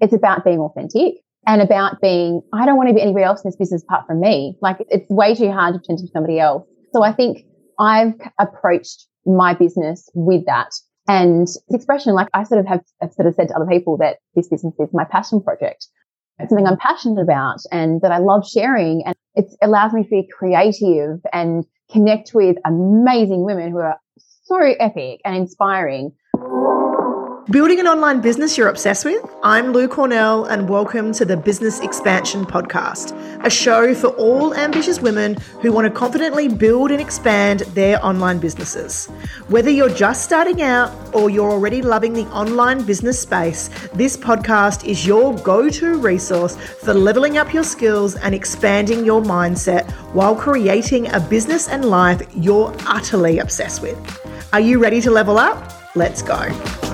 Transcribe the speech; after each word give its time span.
It's 0.00 0.14
about 0.14 0.44
being 0.44 0.58
authentic 0.58 1.14
and 1.46 1.62
about 1.62 2.00
being, 2.00 2.42
I 2.52 2.66
don't 2.66 2.76
want 2.76 2.88
to 2.88 2.94
be 2.94 3.00
anybody 3.00 3.24
else 3.24 3.42
in 3.42 3.48
this 3.48 3.56
business 3.56 3.82
apart 3.82 4.06
from 4.06 4.20
me. 4.20 4.56
Like 4.60 4.78
it's 4.88 5.08
way 5.10 5.34
too 5.34 5.50
hard 5.50 5.74
to 5.74 5.78
pretend 5.78 5.98
to 5.98 6.06
somebody 6.12 6.38
else. 6.38 6.66
So 6.92 7.02
I 7.02 7.12
think 7.12 7.44
I've 7.78 8.14
approached 8.38 9.06
my 9.26 9.54
business 9.54 10.08
with 10.14 10.44
that. 10.46 10.70
And 11.08 11.48
the 11.68 11.76
expression, 11.76 12.14
like 12.14 12.28
I 12.34 12.44
sort 12.44 12.60
of 12.60 12.66
have 12.66 12.80
I've 13.02 13.12
sort 13.12 13.26
of 13.26 13.34
said 13.34 13.48
to 13.48 13.54
other 13.54 13.66
people 13.66 13.96
that 13.98 14.18
this 14.34 14.48
business 14.48 14.74
is 14.78 14.88
my 14.92 15.04
passion 15.04 15.42
project. 15.42 15.86
It's 16.38 16.50
something 16.50 16.66
I'm 16.66 16.76
passionate 16.76 17.20
about 17.20 17.58
and 17.72 18.00
that 18.02 18.12
I 18.12 18.18
love 18.18 18.46
sharing. 18.46 19.02
And 19.04 19.14
it 19.34 19.46
allows 19.62 19.92
me 19.92 20.04
to 20.04 20.08
be 20.08 20.28
creative 20.32 21.20
and 21.32 21.64
connect 21.90 22.32
with 22.34 22.56
amazing 22.64 23.44
women 23.44 23.70
who 23.70 23.78
are 23.78 23.98
so 24.44 24.56
epic 24.78 25.20
and 25.24 25.36
inspiring 25.36 26.12
Building 27.48 27.80
an 27.80 27.86
online 27.86 28.20
business 28.20 28.56
you're 28.56 28.68
obsessed 28.68 29.04
with? 29.04 29.24
I'm 29.42 29.72
Lou 29.72 29.88
Cornell, 29.88 30.44
and 30.44 30.68
welcome 30.68 31.10
to 31.14 31.24
the 31.24 31.36
Business 31.36 31.80
Expansion 31.80 32.44
Podcast, 32.44 33.16
a 33.44 33.50
show 33.50 33.94
for 33.94 34.08
all 34.08 34.54
ambitious 34.54 35.00
women 35.00 35.36
who 35.62 35.72
want 35.72 35.86
to 35.86 35.90
confidently 35.90 36.48
build 36.48 36.90
and 36.90 37.00
expand 37.00 37.60
their 37.74 38.04
online 38.04 38.38
businesses. 38.38 39.06
Whether 39.48 39.70
you're 39.70 39.88
just 39.88 40.22
starting 40.22 40.62
out 40.62 40.92
or 41.14 41.30
you're 41.30 41.50
already 41.50 41.82
loving 41.82 42.12
the 42.12 42.26
online 42.26 42.84
business 42.84 43.18
space, 43.18 43.68
this 43.94 44.16
podcast 44.16 44.84
is 44.84 45.06
your 45.06 45.34
go 45.38 45.68
to 45.70 45.98
resource 45.98 46.56
for 46.56 46.92
leveling 46.92 47.38
up 47.38 47.54
your 47.54 47.64
skills 47.64 48.16
and 48.16 48.34
expanding 48.34 49.04
your 49.04 49.22
mindset 49.22 49.90
while 50.12 50.36
creating 50.36 51.10
a 51.12 51.18
business 51.18 51.68
and 51.68 51.86
life 51.86 52.22
you're 52.36 52.72
utterly 52.86 53.38
obsessed 53.38 53.82
with. 53.82 53.98
Are 54.52 54.60
you 54.60 54.78
ready 54.78 55.00
to 55.00 55.10
level 55.10 55.38
up? 55.38 55.72
Let's 55.96 56.22
go. 56.22 56.89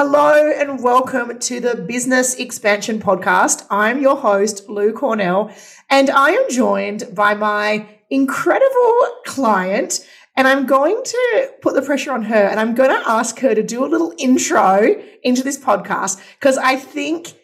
Hello 0.00 0.48
and 0.52 0.80
welcome 0.80 1.40
to 1.40 1.58
the 1.58 1.74
Business 1.74 2.36
Expansion 2.36 3.00
Podcast. 3.00 3.66
I'm 3.68 4.00
your 4.00 4.14
host, 4.14 4.68
Lou 4.68 4.92
Cornell, 4.92 5.52
and 5.90 6.08
I 6.08 6.30
am 6.30 6.48
joined 6.48 7.12
by 7.16 7.34
my 7.34 7.84
incredible 8.08 9.00
client. 9.26 10.06
And 10.36 10.46
I'm 10.46 10.66
going 10.66 11.02
to 11.02 11.50
put 11.62 11.74
the 11.74 11.82
pressure 11.82 12.12
on 12.12 12.22
her 12.22 12.36
and 12.36 12.60
I'm 12.60 12.76
going 12.76 12.90
to 12.90 13.10
ask 13.10 13.40
her 13.40 13.56
to 13.56 13.62
do 13.64 13.84
a 13.84 13.90
little 13.90 14.14
intro 14.18 15.02
into 15.24 15.42
this 15.42 15.58
podcast 15.58 16.22
because 16.38 16.58
I 16.58 16.76
think 16.76 17.34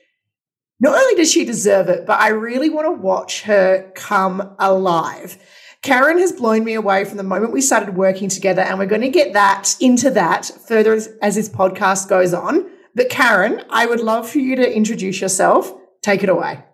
not 0.79 0.95
only 0.97 1.17
does 1.17 1.33
she 1.33 1.45
deserve 1.45 1.89
it, 1.89 2.07
but 2.07 2.21
I 2.21 2.29
really 2.29 2.71
want 2.71 2.87
to 2.87 3.03
watch 3.03 3.43
her 3.43 3.91
come 3.97 4.55
alive. 4.61 5.39
Karen 5.85 6.19
has 6.19 6.33
blown 6.33 6.65
me 6.65 6.73
away 6.73 7.05
from 7.05 7.19
the 7.19 7.23
moment 7.23 7.53
we 7.53 7.61
started 7.61 7.95
working 7.95 8.31
together, 8.31 8.63
and 8.63 8.79
we're 8.79 8.87
going 8.87 9.03
to 9.03 9.11
get 9.11 9.35
that 9.35 9.77
into 9.81 10.09
that 10.13 10.51
further 10.67 10.95
as, 10.95 11.11
as 11.21 11.35
this 11.35 11.51
podcast 11.51 12.09
goes 12.09 12.33
on. 12.33 12.67
But 12.95 13.11
Karen, 13.11 13.63
I 13.69 13.85
would 13.85 14.01
love 14.01 14.27
for 14.27 14.39
you 14.39 14.57
to 14.57 14.75
introduce 14.77 15.21
yourself. 15.21 15.71
Take 16.01 16.23
it 16.23 16.31
away. 16.31 16.65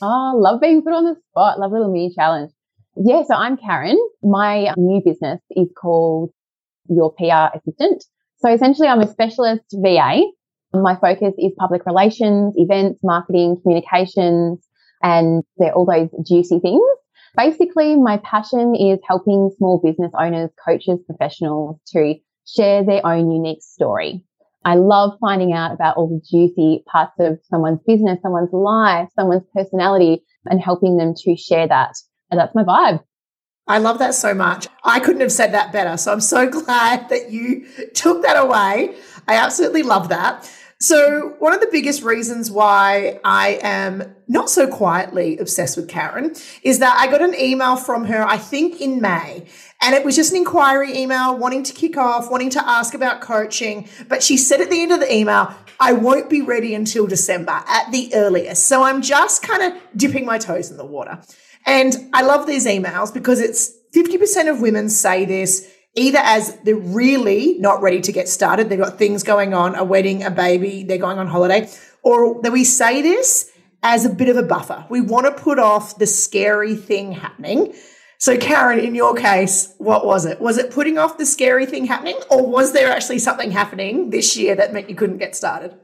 Oh, 0.00 0.34
love 0.36 0.60
being 0.60 0.80
put 0.80 0.92
on 0.92 1.06
the 1.06 1.16
spot. 1.30 1.58
Love 1.58 1.72
little 1.72 1.90
mini 1.90 2.14
challenge. 2.14 2.52
Yeah, 2.94 3.24
so 3.26 3.34
I'm 3.34 3.56
Karen. 3.56 3.98
My 4.22 4.66
um, 4.66 4.74
new 4.78 5.02
business 5.04 5.40
is 5.50 5.66
called 5.76 6.30
Your 6.88 7.12
PR 7.14 7.56
Assistant. 7.58 8.04
So 8.38 8.52
essentially, 8.52 8.86
I'm 8.86 9.00
a 9.00 9.10
specialist 9.10 9.64
VA. 9.72 10.22
My 10.72 10.94
focus 10.94 11.34
is 11.36 11.50
public 11.58 11.84
relations, 11.84 12.54
events, 12.56 13.00
marketing, 13.02 13.56
communications, 13.60 14.64
and 15.02 15.42
they're 15.56 15.74
all 15.74 15.84
those 15.84 16.10
juicy 16.24 16.60
things. 16.60 16.80
Basically, 17.36 17.96
my 17.96 18.18
passion 18.18 18.74
is 18.74 18.98
helping 19.08 19.50
small 19.56 19.80
business 19.82 20.12
owners, 20.18 20.50
coaches, 20.64 21.00
professionals 21.06 21.78
to 21.88 22.14
share 22.46 22.84
their 22.84 23.04
own 23.06 23.30
unique 23.30 23.62
story. 23.62 24.24
I 24.64 24.74
love 24.74 25.12
finding 25.20 25.52
out 25.52 25.72
about 25.72 25.96
all 25.96 26.08
the 26.08 26.20
juicy 26.30 26.84
parts 26.86 27.14
of 27.18 27.38
someone's 27.50 27.80
business, 27.86 28.18
someone's 28.22 28.52
life, 28.52 29.08
someone's 29.18 29.46
personality, 29.54 30.22
and 30.46 30.60
helping 30.60 30.98
them 30.98 31.14
to 31.24 31.36
share 31.36 31.66
that. 31.66 31.94
And 32.30 32.38
that's 32.38 32.54
my 32.54 32.64
vibe. 32.64 33.00
I 33.66 33.78
love 33.78 33.98
that 34.00 34.14
so 34.14 34.34
much. 34.34 34.68
I 34.84 35.00
couldn't 35.00 35.20
have 35.20 35.32
said 35.32 35.52
that 35.52 35.72
better. 35.72 35.96
So 35.96 36.12
I'm 36.12 36.20
so 36.20 36.48
glad 36.64 37.08
that 37.08 37.30
you 37.30 37.66
took 37.94 38.22
that 38.22 38.36
away. 38.36 38.94
I 39.26 39.36
absolutely 39.36 39.82
love 39.82 40.08
that. 40.10 40.50
So, 40.82 41.36
one 41.38 41.54
of 41.54 41.60
the 41.60 41.68
biggest 41.70 42.02
reasons 42.02 42.50
why 42.50 43.20
I 43.22 43.60
am 43.62 44.16
not 44.26 44.50
so 44.50 44.66
quietly 44.66 45.38
obsessed 45.38 45.76
with 45.76 45.88
Karen 45.88 46.34
is 46.64 46.80
that 46.80 46.96
I 46.98 47.08
got 47.08 47.22
an 47.22 47.36
email 47.38 47.76
from 47.76 48.06
her, 48.06 48.26
I 48.26 48.36
think 48.36 48.80
in 48.80 49.00
May, 49.00 49.46
and 49.80 49.94
it 49.94 50.04
was 50.04 50.16
just 50.16 50.32
an 50.32 50.38
inquiry 50.38 50.98
email 50.98 51.38
wanting 51.38 51.62
to 51.62 51.72
kick 51.72 51.96
off, 51.96 52.32
wanting 52.32 52.50
to 52.50 52.68
ask 52.68 52.94
about 52.94 53.20
coaching. 53.20 53.88
But 54.08 54.24
she 54.24 54.36
said 54.36 54.60
at 54.60 54.70
the 54.70 54.82
end 54.82 54.90
of 54.90 54.98
the 54.98 55.14
email, 55.14 55.54
I 55.78 55.92
won't 55.92 56.28
be 56.28 56.42
ready 56.42 56.74
until 56.74 57.06
December 57.06 57.62
at 57.68 57.92
the 57.92 58.10
earliest. 58.12 58.66
So, 58.66 58.82
I'm 58.82 59.02
just 59.02 59.40
kind 59.40 59.62
of 59.62 59.80
dipping 59.96 60.26
my 60.26 60.38
toes 60.38 60.72
in 60.72 60.78
the 60.78 60.84
water. 60.84 61.22
And 61.64 62.10
I 62.12 62.22
love 62.22 62.48
these 62.48 62.66
emails 62.66 63.14
because 63.14 63.38
it's 63.40 63.72
50% 63.94 64.50
of 64.50 64.60
women 64.60 64.88
say 64.88 65.26
this 65.26 65.72
either 65.94 66.18
as 66.18 66.56
they're 66.64 66.76
really 66.76 67.58
not 67.58 67.82
ready 67.82 68.00
to 68.00 68.12
get 68.12 68.28
started, 68.28 68.68
they've 68.68 68.78
got 68.78 68.98
things 68.98 69.22
going 69.22 69.54
on, 69.54 69.74
a 69.74 69.84
wedding, 69.84 70.22
a 70.22 70.30
baby, 70.30 70.82
they're 70.82 70.98
going 70.98 71.18
on 71.18 71.26
holiday, 71.26 71.68
or 72.02 72.40
that 72.42 72.52
we 72.52 72.64
say 72.64 73.02
this 73.02 73.50
as 73.82 74.04
a 74.04 74.10
bit 74.10 74.28
of 74.28 74.36
a 74.36 74.42
buffer. 74.42 74.86
We 74.88 75.00
want 75.00 75.26
to 75.26 75.42
put 75.42 75.58
off 75.58 75.98
the 75.98 76.06
scary 76.06 76.76
thing 76.76 77.12
happening. 77.12 77.74
So, 78.18 78.38
Karen, 78.38 78.78
in 78.78 78.94
your 78.94 79.14
case, 79.14 79.74
what 79.78 80.06
was 80.06 80.24
it? 80.24 80.40
Was 80.40 80.56
it 80.56 80.70
putting 80.70 80.96
off 80.96 81.18
the 81.18 81.26
scary 81.26 81.66
thing 81.66 81.86
happening, 81.86 82.18
or 82.30 82.46
was 82.46 82.72
there 82.72 82.88
actually 82.88 83.18
something 83.18 83.50
happening 83.50 84.10
this 84.10 84.36
year 84.36 84.54
that 84.54 84.72
meant 84.72 84.88
you 84.88 84.94
couldn't 84.94 85.18
get 85.18 85.34
started? 85.34 85.74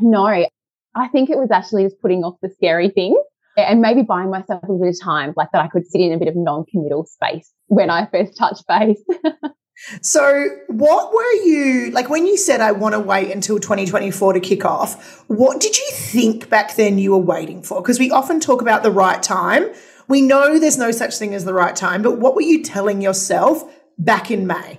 No, 0.00 0.26
I 0.26 1.08
think 1.08 1.28
it 1.28 1.36
was 1.36 1.50
actually 1.50 1.84
just 1.84 2.00
putting 2.00 2.24
off 2.24 2.36
the 2.40 2.48
scary 2.48 2.88
thing 2.88 3.22
and 3.56 3.80
maybe 3.80 4.02
buying 4.02 4.30
myself 4.30 4.62
a 4.64 4.72
bit 4.72 4.88
of 4.88 5.00
time, 5.00 5.34
like 5.36 5.48
that 5.52 5.62
I 5.62 5.68
could 5.68 5.86
sit 5.86 6.00
in 6.00 6.12
a 6.12 6.18
bit 6.18 6.28
of 6.28 6.36
non 6.36 6.64
committal 6.64 7.04
space 7.06 7.52
when 7.66 7.90
I 7.90 8.06
first 8.06 8.36
touched 8.36 8.66
base. 8.66 9.02
so, 10.02 10.46
what 10.68 11.12
were 11.12 11.32
you 11.44 11.90
like 11.90 12.08
when 12.08 12.26
you 12.26 12.36
said, 12.36 12.60
I 12.60 12.72
want 12.72 12.94
to 12.94 13.00
wait 13.00 13.30
until 13.30 13.58
2024 13.58 14.34
to 14.34 14.40
kick 14.40 14.64
off? 14.64 15.24
What 15.28 15.60
did 15.60 15.76
you 15.76 15.88
think 15.92 16.48
back 16.48 16.76
then 16.76 16.98
you 16.98 17.12
were 17.12 17.18
waiting 17.18 17.62
for? 17.62 17.82
Because 17.82 17.98
we 17.98 18.10
often 18.10 18.40
talk 18.40 18.62
about 18.62 18.82
the 18.82 18.90
right 18.90 19.22
time. 19.22 19.70
We 20.08 20.20
know 20.20 20.58
there's 20.58 20.78
no 20.78 20.90
such 20.90 21.16
thing 21.16 21.34
as 21.34 21.44
the 21.44 21.54
right 21.54 21.76
time, 21.76 22.02
but 22.02 22.18
what 22.18 22.34
were 22.34 22.42
you 22.42 22.62
telling 22.62 23.00
yourself 23.00 23.64
back 23.98 24.30
in 24.30 24.46
May? 24.46 24.78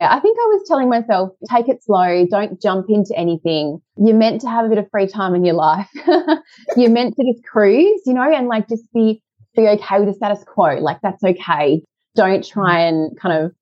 I 0.00 0.20
think 0.20 0.38
I 0.38 0.46
was 0.46 0.68
telling 0.68 0.88
myself, 0.88 1.30
take 1.50 1.68
it 1.68 1.82
slow, 1.82 2.24
don't 2.30 2.60
jump 2.60 2.86
into 2.88 3.16
anything. 3.16 3.80
You're 3.96 4.16
meant 4.16 4.40
to 4.42 4.48
have 4.48 4.64
a 4.64 4.68
bit 4.68 4.78
of 4.78 4.88
free 4.90 5.08
time 5.08 5.34
in 5.34 5.44
your 5.44 5.56
life. 5.56 5.88
You're 6.76 6.90
meant 6.90 7.16
to 7.16 7.24
just 7.24 7.44
cruise, 7.44 8.02
you 8.06 8.14
know, 8.14 8.22
and 8.22 8.46
like 8.46 8.68
just 8.68 8.84
be 8.92 9.22
be 9.56 9.66
okay 9.66 9.98
with 9.98 10.08
the 10.08 10.14
status 10.14 10.44
quo. 10.44 10.76
Like 10.76 11.00
that's 11.02 11.24
okay. 11.24 11.82
Don't 12.14 12.46
try 12.46 12.82
mm. 12.82 12.88
and 12.88 13.20
kind 13.20 13.44
of 13.44 13.52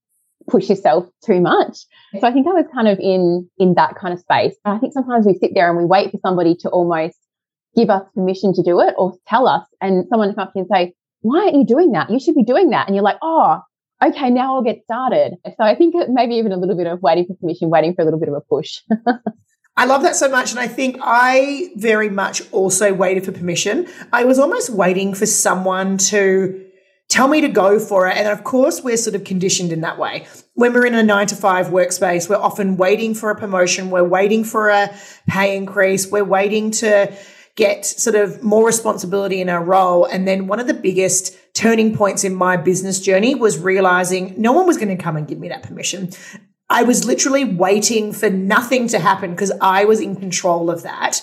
push 0.48 0.68
yourself 0.68 1.08
too 1.24 1.40
much. 1.40 1.78
So 2.20 2.26
I 2.26 2.32
think 2.32 2.46
I 2.46 2.52
was 2.52 2.66
kind 2.72 2.88
of 2.88 2.98
in 2.98 3.48
in 3.58 3.74
that 3.74 3.96
kind 3.96 4.12
of 4.12 4.20
space. 4.20 4.54
And 4.64 4.76
I 4.76 4.78
think 4.78 4.92
sometimes 4.92 5.26
we 5.26 5.34
sit 5.34 5.52
there 5.54 5.68
and 5.68 5.78
we 5.78 5.84
wait 5.84 6.10
for 6.10 6.18
somebody 6.22 6.54
to 6.56 6.68
almost 6.68 7.16
give 7.74 7.90
us 7.90 8.02
permission 8.14 8.52
to 8.54 8.62
do 8.62 8.80
it 8.80 8.94
or 8.96 9.14
tell 9.26 9.46
us 9.46 9.66
and 9.80 10.06
someone 10.08 10.34
come 10.34 10.44
up 10.44 10.52
to 10.52 10.58
you 10.58 10.66
and 10.68 10.70
say, 10.72 10.94
why 11.20 11.40
aren't 11.40 11.56
you 11.56 11.66
doing 11.66 11.92
that? 11.92 12.10
You 12.10 12.20
should 12.20 12.34
be 12.34 12.44
doing 12.44 12.70
that. 12.70 12.86
And 12.86 12.94
you're 12.94 13.04
like, 13.04 13.18
oh, 13.22 13.60
okay, 14.02 14.30
now 14.30 14.54
I'll 14.54 14.62
get 14.62 14.82
started. 14.84 15.36
So 15.46 15.64
I 15.64 15.74
think 15.74 15.94
maybe 16.08 16.34
even 16.36 16.52
a 16.52 16.56
little 16.56 16.76
bit 16.76 16.86
of 16.86 17.02
waiting 17.02 17.26
for 17.26 17.34
permission, 17.34 17.70
waiting 17.70 17.94
for 17.94 18.02
a 18.02 18.04
little 18.04 18.20
bit 18.20 18.28
of 18.28 18.34
a 18.34 18.40
push. 18.40 18.82
I 19.78 19.84
love 19.84 20.02
that 20.02 20.16
so 20.16 20.28
much. 20.28 20.52
And 20.52 20.60
I 20.60 20.68
think 20.68 20.96
I 21.02 21.70
very 21.76 22.08
much 22.08 22.42
also 22.50 22.94
waited 22.94 23.24
for 23.24 23.32
permission. 23.32 23.86
I 24.12 24.24
was 24.24 24.38
almost 24.38 24.70
waiting 24.70 25.12
for 25.12 25.26
someone 25.26 25.98
to 25.98 26.64
tell 27.08 27.28
me 27.28 27.42
to 27.42 27.48
go 27.48 27.78
for 27.78 28.08
it. 28.08 28.16
And 28.16 28.26
of 28.26 28.42
course, 28.42 28.82
we're 28.82 28.96
sort 28.96 29.14
of 29.14 29.24
conditioned 29.24 29.72
in 29.72 29.82
that 29.82 29.98
way. 29.98 30.26
When 30.54 30.72
we're 30.72 30.86
in 30.86 30.94
a 30.94 31.02
nine 31.02 31.26
to 31.26 31.36
five 31.36 31.68
workspace, 31.68 32.28
we're 32.28 32.36
often 32.36 32.78
waiting 32.78 33.14
for 33.14 33.30
a 33.30 33.36
promotion. 33.36 33.90
We're 33.90 34.04
waiting 34.04 34.44
for 34.44 34.70
a 34.70 34.94
pay 35.28 35.56
increase. 35.56 36.10
We're 36.10 36.24
waiting 36.24 36.70
to 36.72 37.14
get 37.54 37.86
sort 37.86 38.16
of 38.16 38.42
more 38.42 38.66
responsibility 38.66 39.40
in 39.40 39.48
our 39.48 39.62
role. 39.62 40.04
And 40.06 40.26
then 40.26 40.46
one 40.46 40.60
of 40.60 40.66
the 40.66 40.74
biggest 40.74 41.36
turning 41.56 41.96
points 41.96 42.22
in 42.22 42.34
my 42.34 42.54
business 42.54 43.00
journey 43.00 43.34
was 43.34 43.58
realizing 43.58 44.34
no 44.36 44.52
one 44.52 44.66
was 44.66 44.76
going 44.76 44.94
to 44.94 45.02
come 45.02 45.16
and 45.16 45.26
give 45.26 45.38
me 45.38 45.48
that 45.48 45.62
permission. 45.62 46.10
I 46.68 46.82
was 46.82 47.06
literally 47.06 47.44
waiting 47.44 48.12
for 48.12 48.28
nothing 48.28 48.88
to 48.88 48.98
happen 48.98 49.30
because 49.30 49.52
I 49.62 49.86
was 49.86 50.00
in 50.00 50.16
control 50.16 50.68
of 50.68 50.82
that. 50.82 51.22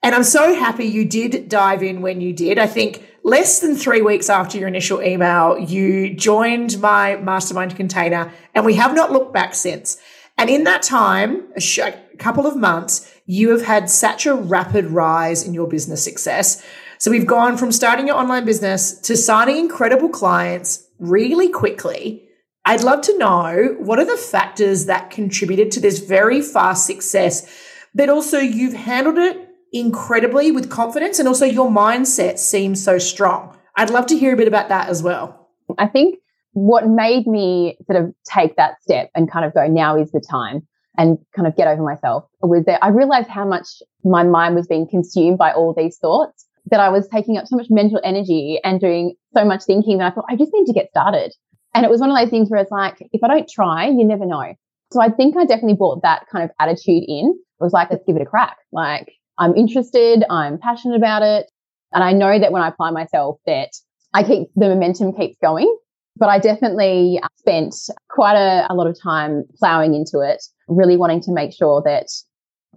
And 0.00 0.14
I'm 0.14 0.22
so 0.22 0.54
happy 0.54 0.84
you 0.84 1.04
did 1.04 1.48
dive 1.48 1.82
in 1.82 2.02
when 2.02 2.20
you 2.20 2.32
did. 2.32 2.56
I 2.56 2.68
think 2.68 3.04
less 3.24 3.58
than 3.58 3.74
three 3.74 4.00
weeks 4.00 4.30
after 4.30 4.58
your 4.58 4.68
initial 4.68 5.02
email, 5.02 5.58
you 5.58 6.14
joined 6.14 6.80
my 6.80 7.16
mastermind 7.16 7.74
container 7.74 8.32
and 8.54 8.64
we 8.64 8.74
have 8.74 8.94
not 8.94 9.10
looked 9.10 9.32
back 9.32 9.56
since. 9.56 9.96
And 10.38 10.48
in 10.48 10.64
that 10.64 10.82
time, 10.82 11.48
a, 11.56 11.60
sh- 11.60 11.78
a 11.78 11.98
couple 12.18 12.46
of 12.46 12.56
months, 12.56 13.12
you 13.26 13.50
have 13.50 13.62
had 13.62 13.90
such 13.90 14.24
a 14.26 14.34
rapid 14.34 14.86
rise 14.86 15.44
in 15.44 15.52
your 15.52 15.66
business 15.66 16.04
success. 16.04 16.64
So 17.04 17.10
we've 17.10 17.26
gone 17.26 17.58
from 17.58 17.70
starting 17.70 18.06
your 18.06 18.16
online 18.16 18.46
business 18.46 18.98
to 19.00 19.14
signing 19.14 19.58
incredible 19.58 20.08
clients 20.08 20.88
really 20.98 21.50
quickly. 21.50 22.26
I'd 22.64 22.82
love 22.82 23.02
to 23.02 23.18
know 23.18 23.76
what 23.78 23.98
are 23.98 24.06
the 24.06 24.16
factors 24.16 24.86
that 24.86 25.10
contributed 25.10 25.70
to 25.72 25.80
this 25.80 25.98
very 25.98 26.40
fast 26.40 26.86
success 26.86 27.46
but 27.94 28.08
also 28.08 28.38
you've 28.38 28.72
handled 28.72 29.18
it 29.18 29.50
incredibly 29.70 30.50
with 30.50 30.70
confidence 30.70 31.18
and 31.18 31.28
also 31.28 31.44
your 31.44 31.68
mindset 31.68 32.38
seems 32.38 32.82
so 32.82 32.96
strong. 32.96 33.54
I'd 33.76 33.90
love 33.90 34.06
to 34.06 34.16
hear 34.16 34.32
a 34.32 34.36
bit 34.38 34.48
about 34.48 34.70
that 34.70 34.88
as 34.88 35.02
well. 35.02 35.50
I 35.76 35.88
think 35.88 36.18
what 36.52 36.88
made 36.88 37.26
me 37.26 37.76
sort 37.86 38.02
of 38.02 38.14
take 38.24 38.56
that 38.56 38.80
step 38.80 39.10
and 39.14 39.30
kind 39.30 39.44
of 39.44 39.52
go, 39.52 39.66
now 39.66 40.00
is 40.00 40.10
the 40.10 40.22
time 40.22 40.66
and 40.96 41.18
kind 41.36 41.46
of 41.46 41.54
get 41.54 41.68
over 41.68 41.82
myself 41.82 42.24
was 42.40 42.64
that 42.64 42.82
I 42.82 42.88
realized 42.88 43.28
how 43.28 43.46
much 43.46 43.66
my 44.04 44.22
mind 44.22 44.54
was 44.54 44.66
being 44.66 44.88
consumed 44.88 45.36
by 45.36 45.52
all 45.52 45.74
these 45.74 45.98
thoughts 45.98 46.46
that 46.70 46.80
I 46.80 46.88
was 46.88 47.08
taking 47.08 47.36
up 47.36 47.46
so 47.46 47.56
much 47.56 47.66
mental 47.70 48.00
energy 48.04 48.58
and 48.64 48.80
doing 48.80 49.14
so 49.34 49.44
much 49.44 49.64
thinking 49.64 49.98
that 49.98 50.12
I 50.12 50.14
thought 50.14 50.24
I 50.28 50.36
just 50.36 50.52
need 50.52 50.66
to 50.66 50.72
get 50.72 50.90
started. 50.90 51.32
And 51.74 51.84
it 51.84 51.90
was 51.90 52.00
one 52.00 52.10
of 52.10 52.16
those 52.16 52.30
things 52.30 52.50
where 52.50 52.60
it's 52.60 52.70
like, 52.70 53.06
if 53.12 53.22
I 53.22 53.28
don't 53.28 53.48
try, 53.48 53.86
you 53.86 54.04
never 54.04 54.24
know. 54.24 54.54
So 54.92 55.00
I 55.00 55.10
think 55.10 55.36
I 55.36 55.44
definitely 55.44 55.74
brought 55.74 56.02
that 56.02 56.26
kind 56.30 56.44
of 56.44 56.50
attitude 56.60 57.02
in. 57.08 57.36
It 57.60 57.62
was 57.62 57.72
like, 57.72 57.90
let's 57.90 58.04
give 58.06 58.16
it 58.16 58.22
a 58.22 58.26
crack. 58.26 58.56
Like 58.72 59.12
I'm 59.38 59.54
interested. 59.56 60.24
I'm 60.30 60.58
passionate 60.58 60.96
about 60.96 61.22
it. 61.22 61.50
And 61.92 62.02
I 62.02 62.12
know 62.12 62.38
that 62.38 62.52
when 62.52 62.62
I 62.62 62.68
apply 62.68 62.90
myself 62.90 63.38
that 63.46 63.70
I 64.14 64.22
keep 64.22 64.48
the 64.54 64.68
momentum 64.68 65.12
keeps 65.12 65.36
going. 65.42 65.76
But 66.16 66.28
I 66.28 66.38
definitely 66.38 67.20
spent 67.36 67.74
quite 68.08 68.36
a, 68.36 68.66
a 68.70 68.74
lot 68.74 68.86
of 68.86 68.96
time 69.00 69.44
plowing 69.58 69.94
into 69.94 70.20
it, 70.20 70.44
really 70.68 70.96
wanting 70.96 71.20
to 71.22 71.32
make 71.32 71.52
sure 71.52 71.82
that 71.84 72.06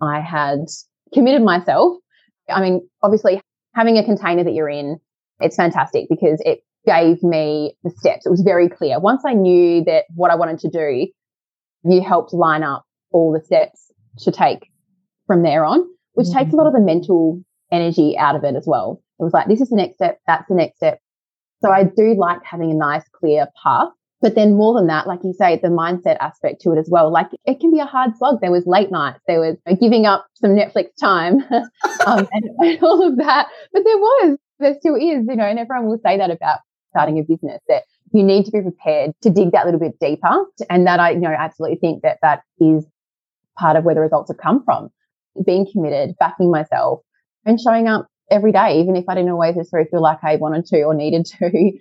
I 0.02 0.22
had 0.22 0.66
committed 1.14 1.44
myself. 1.44 1.98
I 2.50 2.62
mean, 2.62 2.88
obviously 3.04 3.40
having 3.78 3.98
a 3.98 4.04
container 4.04 4.44
that 4.44 4.54
you're 4.54 4.70
in, 4.70 5.00
it's 5.40 5.56
fantastic 5.56 6.08
because 6.10 6.42
it 6.44 6.62
gave 6.88 7.22
me 7.22 7.78
the 7.84 7.92
steps. 7.92 8.26
It 8.26 8.30
was 8.30 8.42
very 8.42 8.68
clear. 8.68 9.00
Once 9.00 9.22
I 9.26 9.34
knew 9.34 9.84
that 9.84 10.06
what 10.16 10.32
I 10.32 10.36
wanted 10.36 10.58
to 10.60 10.70
do, 10.70 11.08
you 11.84 12.02
helped 12.02 12.34
line 12.34 12.64
up 12.64 12.86
all 13.12 13.32
the 13.32 13.46
steps 13.46 13.92
to 14.20 14.32
take 14.32 14.72
from 15.28 15.44
there 15.44 15.64
on, 15.64 15.86
which 16.14 16.28
mm-hmm. 16.28 16.40
takes 16.40 16.54
a 16.54 16.56
lot 16.56 16.66
of 16.66 16.74
the 16.74 16.82
mental 16.82 17.40
energy 17.72 18.18
out 18.18 18.36
of 18.36 18.44
it 18.44 18.56
as 18.56 18.66
well. 18.66 19.00
It 19.20 19.24
was 19.24 19.34
like, 19.34 19.48
this 19.48 19.62
is 19.62 19.70
the 19.70 19.76
next 19.76 19.96
step, 19.96 20.20
that's 20.26 20.48
the 20.50 20.56
next 20.56 20.78
step. 20.78 21.00
So 21.64 21.72
I 21.72 21.84
do 21.84 22.16
like 22.18 22.40
having 22.44 22.72
a 22.72 22.76
nice, 22.76 23.04
clear 23.14 23.48
path. 23.64 23.90
But 24.22 24.34
then 24.34 24.56
more 24.56 24.74
than 24.74 24.88
that, 24.88 25.06
like 25.06 25.20
you 25.24 25.34
say, 25.34 25.60
the 25.62 25.68
mindset 25.68 26.18
aspect 26.20 26.62
to 26.62 26.72
it 26.72 26.80
as 26.80 26.90
well. 26.90 27.12
Like 27.12 27.28
it 27.46 27.60
can 27.60 27.72
be 27.72 27.80
a 27.80 27.86
hard 27.86 28.18
slog. 28.18 28.42
There 28.42 28.52
was 28.52 28.66
late 28.66 28.92
nights, 28.92 29.20
there 29.28 29.40
was 29.40 29.58
giving 29.80 30.06
up 30.06 30.26
some 30.34 30.52
Netflix 30.52 30.88
time 31.00 31.44
um, 31.52 32.28
and, 32.32 32.50
and 32.58 32.84
all 32.84 33.08
of 33.08 33.18
that. 33.18 33.48
But 33.72 33.84
there 33.84 33.98
was, 33.98 34.38
there 34.60 34.76
still 34.80 34.96
is, 34.96 35.26
you 35.28 35.36
know, 35.36 35.46
and 35.46 35.60
everyone 35.60 35.88
will 35.88 36.00
say 36.04 36.18
that 36.18 36.32
about 36.32 36.60
starting 36.90 37.20
a 37.20 37.24
business 37.24 37.62
that 37.68 37.84
you 38.12 38.24
need 38.24 38.46
to 38.46 38.52
be 38.52 38.62
prepared 38.62 39.12
to 39.22 39.30
dig 39.30 39.52
that 39.52 39.66
little 39.66 39.80
bit 39.80 40.00
deeper. 40.00 40.46
And 40.70 40.88
that 40.88 41.00
I, 41.00 41.12
you 41.12 41.20
know, 41.20 41.36
absolutely 41.38 41.78
think 41.78 42.02
that 42.02 42.18
that 42.22 42.42
is 42.60 42.86
part 43.58 43.76
of 43.76 43.84
where 43.84 43.96
the 43.96 44.02
results 44.02 44.32
have 44.32 44.38
come 44.38 44.64
from. 44.64 44.90
Being 45.46 45.68
committed, 45.72 46.16
backing 46.20 46.50
myself 46.50 47.02
and 47.46 47.60
showing 47.60 47.88
up 47.88 48.08
every 48.32 48.52
day, 48.52 48.80
even 48.80 48.96
if 48.96 49.06
I 49.08 49.16
didn't 49.16 49.30
always 49.30 49.56
necessarily 49.56 49.90
feel 49.90 50.02
like 50.02 50.24
I 50.24 50.36
wanted 50.38 50.66
to 50.68 50.82
or 50.84 50.96
needed 50.96 51.26
to, 51.26 51.50
you 51.54 51.80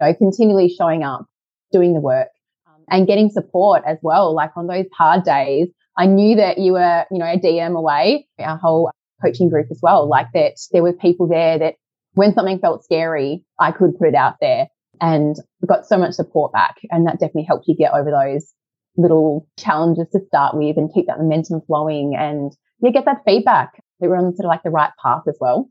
know, 0.00 0.14
continually 0.14 0.68
showing 0.68 1.02
up, 1.02 1.26
doing 1.72 1.94
the 1.94 2.00
work 2.00 2.28
um, 2.66 2.82
and 2.90 3.06
getting 3.06 3.30
support 3.30 3.82
as 3.86 3.98
well. 4.02 4.34
Like 4.34 4.50
on 4.56 4.66
those 4.66 4.86
hard 4.96 5.24
days, 5.24 5.68
I 5.96 6.06
knew 6.06 6.36
that 6.36 6.58
you 6.58 6.72
were, 6.72 7.04
you 7.10 7.18
know, 7.18 7.26
a 7.26 7.38
DM 7.38 7.76
away, 7.76 8.26
our 8.38 8.56
whole 8.56 8.90
coaching 9.22 9.48
group 9.48 9.66
as 9.70 9.80
well, 9.82 10.08
like 10.08 10.28
that 10.34 10.54
there 10.72 10.82
were 10.82 10.92
people 10.92 11.26
there 11.26 11.58
that 11.58 11.74
when 12.14 12.32
something 12.34 12.58
felt 12.58 12.84
scary, 12.84 13.44
I 13.58 13.72
could 13.72 13.98
put 13.98 14.08
it 14.08 14.14
out 14.14 14.36
there 14.40 14.68
and 15.00 15.36
got 15.66 15.86
so 15.86 15.96
much 15.96 16.14
support 16.14 16.52
back. 16.52 16.76
And 16.90 17.06
that 17.06 17.14
definitely 17.14 17.44
helped 17.44 17.66
you 17.68 17.76
get 17.76 17.92
over 17.92 18.10
those 18.10 18.52
little 18.96 19.46
challenges 19.58 20.08
to 20.12 20.20
start 20.26 20.56
with 20.56 20.76
and 20.76 20.92
keep 20.92 21.06
that 21.06 21.18
momentum 21.18 21.60
flowing 21.66 22.16
and 22.18 22.52
yeah, 22.80 22.90
get 22.90 23.04
that 23.04 23.22
feedback 23.24 23.72
that 24.00 24.08
we're 24.08 24.16
on 24.16 24.34
sort 24.34 24.46
of 24.46 24.48
like 24.48 24.62
the 24.62 24.70
right 24.70 24.90
path 25.02 25.22
as 25.28 25.36
well. 25.40 25.68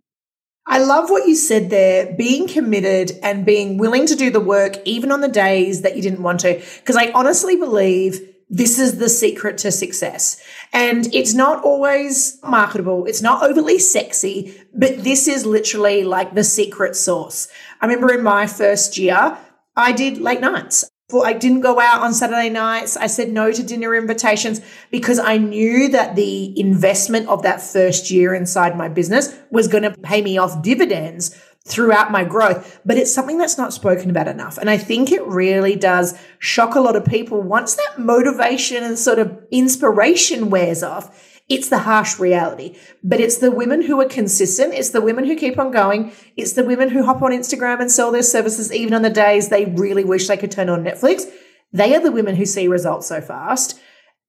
I 0.69 0.79
love 0.79 1.09
what 1.09 1.27
you 1.27 1.35
said 1.35 1.69
there, 1.69 2.13
being 2.13 2.47
committed 2.47 3.17
and 3.23 3.45
being 3.45 3.77
willing 3.77 4.05
to 4.07 4.15
do 4.15 4.29
the 4.29 4.41
work 4.41 4.75
even 4.83 5.11
on 5.13 5.21
the 5.21 5.29
days 5.29 5.81
that 5.81 5.95
you 5.95 6.01
didn't 6.01 6.21
want 6.21 6.41
to. 6.41 6.61
Because 6.79 6.97
I 6.97 7.11
honestly 7.11 7.55
believe 7.55 8.19
this 8.49 8.77
is 8.77 8.97
the 8.97 9.09
secret 9.09 9.57
to 9.59 9.71
success. 9.71 10.41
And 10.73 11.13
it's 11.13 11.33
not 11.33 11.63
always 11.63 12.37
marketable. 12.43 13.05
It's 13.05 13.21
not 13.21 13.43
overly 13.43 13.79
sexy, 13.79 14.59
but 14.73 15.03
this 15.03 15.27
is 15.27 15.45
literally 15.45 16.03
like 16.03 16.33
the 16.33 16.43
secret 16.43 16.95
sauce. 16.95 17.47
I 17.81 17.85
remember 17.85 18.13
in 18.13 18.23
my 18.23 18.45
first 18.45 18.97
year, 18.97 19.37
I 19.75 19.93
did 19.93 20.17
late 20.17 20.41
nights. 20.41 20.89
I 21.09 21.31
didn't 21.31 21.61
go 21.61 21.79
out 21.79 22.01
on 22.01 22.13
Saturday 22.13 22.49
nights. 22.49 22.97
I 22.97 23.07
said 23.07 23.31
no 23.31 23.49
to 23.53 23.63
dinner 23.63 23.95
invitations 23.95 24.59
because 24.91 25.19
I 25.19 25.37
knew 25.37 25.87
that 25.89 26.17
the 26.17 26.59
investment 26.59 27.29
of 27.29 27.43
that 27.43 27.61
first 27.61 28.11
year 28.11 28.33
inside 28.33 28.75
my 28.75 28.89
business 28.89 29.33
was 29.49 29.69
going 29.69 29.83
to 29.83 29.91
pay 29.91 30.21
me 30.21 30.37
off 30.37 30.61
dividends 30.61 31.33
throughout 31.63 32.11
my 32.11 32.25
growth. 32.25 32.81
But 32.83 32.97
it's 32.97 33.13
something 33.13 33.37
that's 33.37 33.57
not 33.57 33.71
spoken 33.71 34.09
about 34.09 34.27
enough. 34.27 34.57
And 34.57 34.69
I 34.69 34.77
think 34.77 35.09
it 35.09 35.25
really 35.25 35.77
does 35.77 36.19
shock 36.39 36.75
a 36.75 36.81
lot 36.81 36.97
of 36.97 37.05
people 37.05 37.41
once 37.41 37.75
that 37.75 37.99
motivation 37.99 38.83
and 38.83 38.99
sort 38.99 39.19
of 39.19 39.41
inspiration 39.49 40.49
wears 40.49 40.83
off 40.83 41.26
it's 41.49 41.69
the 41.69 41.79
harsh 41.79 42.19
reality, 42.19 42.75
but 43.03 43.21
it's 43.21 43.37
the 43.37 43.51
women 43.51 43.81
who 43.81 44.01
are 44.01 44.07
consistent. 44.07 44.73
It's 44.73 44.89
the 44.89 45.01
women 45.01 45.25
who 45.25 45.35
keep 45.35 45.57
on 45.57 45.71
going. 45.71 46.11
It's 46.35 46.53
the 46.53 46.63
women 46.65 46.89
who 46.89 47.05
hop 47.05 47.21
on 47.21 47.31
Instagram 47.31 47.79
and 47.79 47.89
sell 47.89 48.11
their 48.11 48.23
services 48.23 48.73
even 48.73 48.93
on 48.93 49.01
the 49.01 49.09
days 49.09 49.47
they 49.47 49.65
really 49.65 50.03
wish 50.03 50.27
they 50.27 50.35
could 50.35 50.51
turn 50.51 50.69
on 50.69 50.83
Netflix. 50.83 51.23
They 51.71 51.95
are 51.95 52.01
the 52.01 52.11
women 52.11 52.35
who 52.35 52.45
see 52.45 52.67
results 52.67 53.07
so 53.07 53.21
fast. 53.21 53.79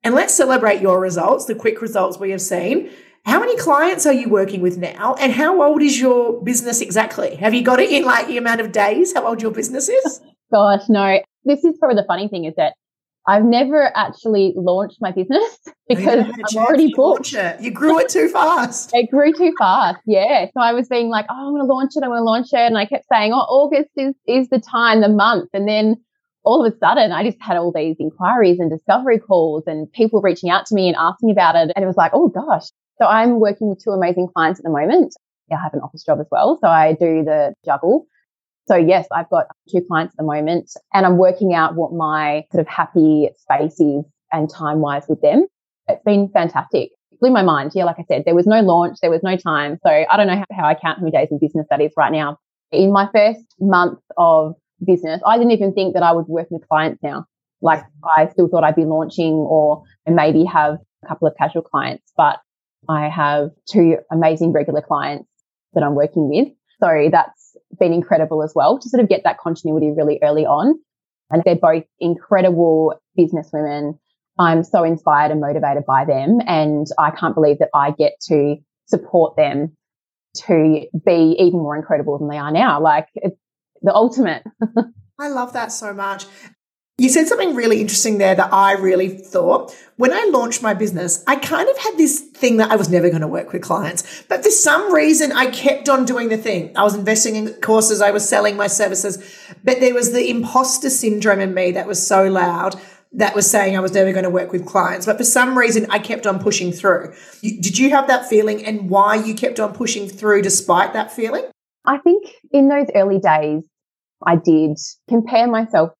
And 0.05 0.15
let's 0.15 0.33
celebrate 0.33 0.81
your 0.81 1.01
results, 1.01 1.47
the 1.47 1.57
quick 1.57 1.83
results 1.83 2.19
we 2.19 2.31
have 2.31 2.41
seen. 2.41 2.91
How 3.25 3.41
many 3.41 3.57
clients 3.57 4.07
are 4.07 4.13
you 4.13 4.29
working 4.29 4.61
with 4.61 4.79
now? 4.79 5.15
And 5.15 5.33
how 5.33 5.61
old 5.63 5.83
is 5.83 6.01
your 6.01 6.41
business 6.43 6.81
exactly? 6.81 7.35
Have 7.37 7.53
you 7.53 7.63
got 7.63 7.81
it 7.81 7.91
in 7.91 8.05
like 8.05 8.29
the 8.29 8.39
amount 8.39 8.61
of 8.61 8.71
days? 8.71 9.13
How 9.13 9.27
old 9.27 9.43
your 9.43 9.51
business 9.51 9.89
is? 9.89 10.21
Gosh, 10.53 10.83
no. 10.89 11.21
This 11.45 11.65
is 11.65 11.77
probably 11.79 11.97
the 11.97 12.07
funny 12.07 12.29
thing 12.29 12.45
is 12.45 12.55
that 12.57 12.75
I've 13.29 13.45
never 13.45 13.95
actually 13.95 14.55
launched 14.57 14.97
my 15.03 15.13
business 15.13 15.59
because 15.89 16.25
I've 16.25 16.57
already 16.57 16.93
bought 16.95 17.31
it. 17.35 17.61
You 17.61 17.71
grew 17.71 17.99
it 17.99 18.09
too 18.09 18.29
fast. 18.29 18.91
it 18.95 19.11
grew 19.11 19.35
too 19.35 19.53
fast. 19.59 19.99
Yeah. 20.07 20.47
So 20.47 20.61
I 20.61 20.73
was 20.73 20.89
being 20.89 21.11
like, 21.11 21.27
oh, 21.29 21.35
I'm 21.35 21.53
going 21.53 21.61
to 21.61 21.73
launch 21.73 21.93
it. 21.95 22.03
I'm 22.03 22.09
going 22.09 22.21
to 22.21 22.25
launch 22.25 22.49
it. 22.53 22.61
And 22.61 22.79
I 22.79 22.87
kept 22.87 23.05
saying, 23.13 23.33
oh, 23.35 23.37
August 23.37 23.91
is, 23.97 24.15
is 24.27 24.49
the 24.49 24.59
time, 24.59 25.03
the 25.03 25.11
month. 25.11 25.51
And 25.53 25.69
then 25.69 25.97
all 26.43 26.65
of 26.65 26.73
a 26.73 26.77
sudden 26.79 27.13
I 27.13 27.23
just 27.23 27.37
had 27.43 27.59
all 27.59 27.71
these 27.71 27.97
inquiries 28.01 28.59
and 28.59 28.71
discovery 28.71 29.19
calls 29.19 29.65
and 29.67 29.93
people 29.93 30.23
reaching 30.23 30.49
out 30.49 30.65
to 30.67 30.75
me 30.75 30.89
and 30.89 30.97
asking 30.99 31.31
about 31.31 31.55
it. 31.55 31.71
And 31.77 31.85
it 31.85 31.87
was 31.87 31.99
like, 31.99 32.13
oh 32.15 32.29
gosh. 32.29 32.65
So 32.97 33.07
I'm 33.07 33.41
working 33.41 33.69
with 33.69 33.85
two 33.85 33.91
amazing 33.91 34.29
clients 34.35 34.59
at 34.59 34.65
the 34.65 34.71
moment. 34.71 35.15
I 35.53 35.57
have 35.63 35.75
an 35.75 35.81
office 35.81 36.03
job 36.03 36.19
as 36.21 36.27
well. 36.31 36.59
So 36.63 36.69
I 36.69 36.93
do 36.93 37.25
the 37.25 37.53
juggle. 37.65 38.07
So 38.69 38.77
yes, 38.77 39.07
I've 39.13 39.31
got 39.31 39.47
two 39.71 39.81
clients 39.89 40.13
at 40.13 40.19
the 40.19 40.25
moment 40.25 40.71
and 40.93 41.07
I'm 41.07 41.17
working 41.17 41.55
out 41.55 41.75
what 41.75 41.93
my 41.93 42.45
sort 42.53 42.61
of 42.61 42.69
happy 42.69 43.31
space 43.39 43.81
is 43.81 44.05
and 44.31 44.49
time 44.49 44.81
wise 44.81 45.05
with 45.09 45.23
them. 45.23 45.47
It's 45.89 46.03
been 46.05 46.29
fantastic. 46.29 46.91
It 47.11 47.21
blew 47.21 47.31
my 47.31 47.43
mind. 47.43 47.73
Yeah, 47.75 47.85
like 47.85 47.97
I 47.99 48.05
said, 48.07 48.25
there 48.27 48.35
was 48.35 48.47
no 48.47 48.61
launch, 48.61 48.99
there 49.01 49.11
was 49.11 49.23
no 49.23 49.37
time. 49.37 49.79
So 49.83 49.91
I 49.91 50.17
don't 50.19 50.27
know 50.27 50.37
how, 50.37 50.45
how 50.53 50.67
I 50.67 50.75
count 50.75 50.99
how 50.99 51.05
many 51.05 51.13
days 51.13 51.29
in 51.31 51.39
business 51.39 51.67
that 51.71 51.81
is 51.81 51.93
right 51.97 52.13
now. 52.13 52.37
In 52.71 52.93
my 52.93 53.09
first 53.13 53.41
month 53.59 53.99
of 54.19 54.55
business, 54.85 55.23
I 55.27 55.39
didn't 55.39 55.53
even 55.53 55.73
think 55.73 55.95
that 55.95 56.03
I 56.03 56.13
would 56.13 56.27
work 56.27 56.49
with 56.51 56.69
clients 56.69 57.03
now. 57.03 57.25
Like 57.63 57.83
I 58.17 58.29
still 58.29 58.49
thought 58.49 58.65
I'd 58.65 58.77
be 58.77 58.85
launching 58.85 59.33
or 59.33 59.83
maybe 60.07 60.45
have 60.45 60.77
a 61.03 61.09
couple 61.09 61.27
of 61.27 61.35
casual 61.39 61.63
clients, 61.63 62.13
but 62.19 62.39
I 62.87 63.09
have 63.09 63.51
two 63.67 63.97
amazing 64.13 64.53
regular 64.53 64.83
clients 64.83 65.29
that 65.73 65.83
I'm 65.83 65.95
working 65.95 66.29
with. 66.29 66.49
So 66.81 67.09
that's 67.11 67.57
been 67.79 67.93
incredible 67.93 68.43
as 68.43 68.53
well 68.55 68.79
to 68.79 68.89
sort 68.89 69.03
of 69.03 69.09
get 69.09 69.23
that 69.25 69.39
continuity 69.39 69.93
really 69.97 70.19
early 70.23 70.47
on. 70.47 70.79
And 71.31 71.43
they're 71.45 71.57
both 71.57 71.85
incredible 72.01 73.01
businesswomen. 73.19 73.99
I'm 74.39 74.65
so 74.65 74.85
inspired 74.85 75.31
and 75.31 75.41
motivated 75.41 75.85
by 75.87 76.05
them. 76.05 76.39
And 76.47 76.87
I 76.99 77.11
can't 77.11 77.35
believe 77.35 77.59
that 77.59 77.71
I 77.75 77.91
get 77.91 78.13
to 78.29 78.57
support 78.87 79.37
them 79.37 79.77
to 80.47 80.87
be 81.05 81.37
even 81.39 81.59
more 81.59 81.77
incredible 81.77 82.19
than 82.19 82.29
they 82.29 82.39
are 82.39 82.53
now. 82.53 82.81
Like 82.81 83.09
it's 83.15 83.37
the 83.83 83.93
ultimate. 83.95 84.45
I 85.19 85.29
love 85.29 85.53
that 85.55 85.73
so 85.73 85.93
much. 85.93 86.27
You 87.01 87.09
said 87.09 87.29
something 87.29 87.55
really 87.55 87.81
interesting 87.81 88.19
there 88.19 88.35
that 88.35 88.53
I 88.53 88.73
really 88.73 89.09
thought. 89.09 89.73
When 89.99 90.13
I 90.13 90.29
launched 90.33 90.65
my 90.65 90.75
business, 90.75 91.23
I 91.29 91.37
kind 91.37 91.69
of 91.69 91.79
had 91.79 91.97
this 91.97 92.19
thing 92.19 92.57
that 92.57 92.73
I 92.73 92.77
was 92.77 92.89
never 92.89 93.09
going 93.09 93.21
to 93.21 93.29
work 93.29 93.53
with 93.53 93.63
clients. 93.63 94.25
But 94.29 94.43
for 94.43 94.51
some 94.51 94.93
reason, 94.93 95.31
I 95.31 95.47
kept 95.47 95.89
on 95.89 96.05
doing 96.05 96.29
the 96.29 96.37
thing. 96.37 96.77
I 96.77 96.83
was 96.83 96.97
investing 96.97 97.37
in 97.37 97.53
courses, 97.61 98.01
I 98.01 98.11
was 98.11 98.29
selling 98.29 98.57
my 98.57 98.67
services, 98.67 99.17
but 99.63 99.79
there 99.79 99.95
was 99.95 100.11
the 100.11 100.29
imposter 100.29 100.91
syndrome 100.91 101.39
in 101.39 101.55
me 101.55 101.71
that 101.71 101.87
was 101.87 102.05
so 102.05 102.25
loud 102.25 102.75
that 103.13 103.33
was 103.33 103.49
saying 103.49 103.77
I 103.77 103.81
was 103.81 103.93
never 103.93 104.11
going 104.11 104.25
to 104.25 104.31
work 104.31 104.51
with 104.51 104.67
clients. 104.67 105.07
But 105.07 105.19
for 105.19 105.25
some 105.25 105.57
reason, 105.57 105.87
I 105.91 106.01
kept 106.01 106.27
on 106.27 106.41
pushing 106.41 106.73
through. 106.73 107.15
Did 107.43 107.79
you 107.79 107.91
have 107.91 108.09
that 108.09 108.29
feeling 108.29 108.67
and 108.67 108.91
why 108.91 109.15
you 109.15 109.35
kept 109.35 109.61
on 109.61 109.73
pushing 109.73 110.09
through 110.09 110.43
despite 110.43 110.95
that 110.95 111.13
feeling? 111.13 111.45
I 111.87 111.99
think 111.99 112.25
in 112.51 112.69
those 112.69 112.89
early 112.93 113.21
days, 113.21 113.63
I 114.27 114.35
did 114.35 114.77
compare 115.09 115.47
myself 115.47 115.91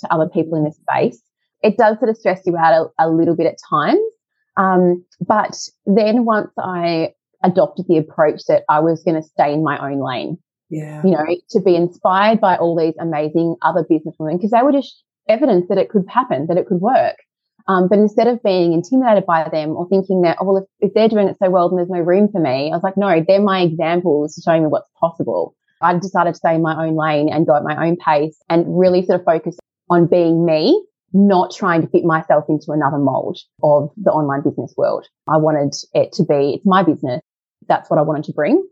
to 0.00 0.12
other 0.12 0.28
people 0.28 0.56
in 0.56 0.64
this 0.64 0.76
space. 0.76 1.20
It 1.62 1.76
does 1.76 1.98
sort 1.98 2.10
of 2.10 2.16
stress 2.16 2.42
you 2.44 2.56
out 2.56 2.92
a, 2.98 3.06
a 3.06 3.10
little 3.10 3.36
bit 3.36 3.46
at 3.46 3.56
times. 3.68 4.00
Um, 4.56 5.04
but 5.26 5.56
then 5.86 6.24
once 6.24 6.50
I 6.58 7.12
adopted 7.42 7.86
the 7.88 7.98
approach 7.98 8.42
that 8.48 8.64
I 8.68 8.80
was 8.80 9.02
going 9.02 9.20
to 9.20 9.28
stay 9.28 9.52
in 9.52 9.62
my 9.62 9.78
own 9.78 10.00
lane, 10.00 10.38
yeah. 10.70 11.02
you 11.04 11.10
know, 11.10 11.24
to 11.50 11.60
be 11.60 11.76
inspired 11.76 12.40
by 12.40 12.56
all 12.56 12.76
these 12.76 12.94
amazing 13.00 13.56
other 13.62 13.84
businesswomen 13.84 14.38
because 14.38 14.50
they 14.50 14.62
were 14.62 14.72
just 14.72 15.02
evidence 15.28 15.66
that 15.68 15.78
it 15.78 15.90
could 15.90 16.06
happen, 16.08 16.46
that 16.46 16.56
it 16.56 16.66
could 16.66 16.80
work. 16.80 17.16
Um, 17.68 17.88
but 17.88 17.98
instead 17.98 18.28
of 18.28 18.42
being 18.42 18.72
intimidated 18.72 19.26
by 19.26 19.48
them 19.48 19.70
or 19.70 19.88
thinking 19.88 20.22
that, 20.22 20.36
oh, 20.40 20.44
well, 20.44 20.56
if, 20.58 20.88
if 20.88 20.94
they're 20.94 21.08
doing 21.08 21.28
it 21.28 21.36
so 21.42 21.50
well, 21.50 21.68
then 21.68 21.76
there's 21.76 21.90
no 21.90 21.98
room 21.98 22.28
for 22.30 22.40
me, 22.40 22.70
I 22.70 22.76
was 22.76 22.82
like, 22.84 22.96
no, 22.96 23.24
they're 23.26 23.40
my 23.40 23.60
examples 23.62 24.40
showing 24.44 24.62
me 24.62 24.68
what's 24.68 24.88
possible. 25.00 25.54
I 25.82 25.92
decided 25.98 26.32
to 26.32 26.38
stay 26.38 26.54
in 26.54 26.62
my 26.62 26.86
own 26.86 26.96
lane 26.96 27.28
and 27.28 27.46
go 27.46 27.56
at 27.56 27.64
my 27.64 27.86
own 27.86 27.96
pace 27.96 28.38
and 28.48 28.64
really 28.78 29.04
sort 29.04 29.20
of 29.20 29.26
focus 29.26 29.56
on 29.88 30.06
being 30.06 30.44
me, 30.44 30.84
not 31.12 31.52
trying 31.54 31.82
to 31.82 31.88
fit 31.88 32.04
myself 32.04 32.44
into 32.48 32.72
another 32.72 32.98
mold 32.98 33.38
of 33.62 33.90
the 33.96 34.10
online 34.10 34.42
business 34.42 34.74
world. 34.76 35.06
I 35.28 35.36
wanted 35.38 35.74
it 35.94 36.12
to 36.14 36.24
be, 36.24 36.54
it's 36.54 36.66
my 36.66 36.82
business. 36.82 37.20
That's 37.68 37.90
what 37.90 37.98
I 37.98 38.02
wanted 38.02 38.24
to 38.24 38.32
bring. 38.32 38.66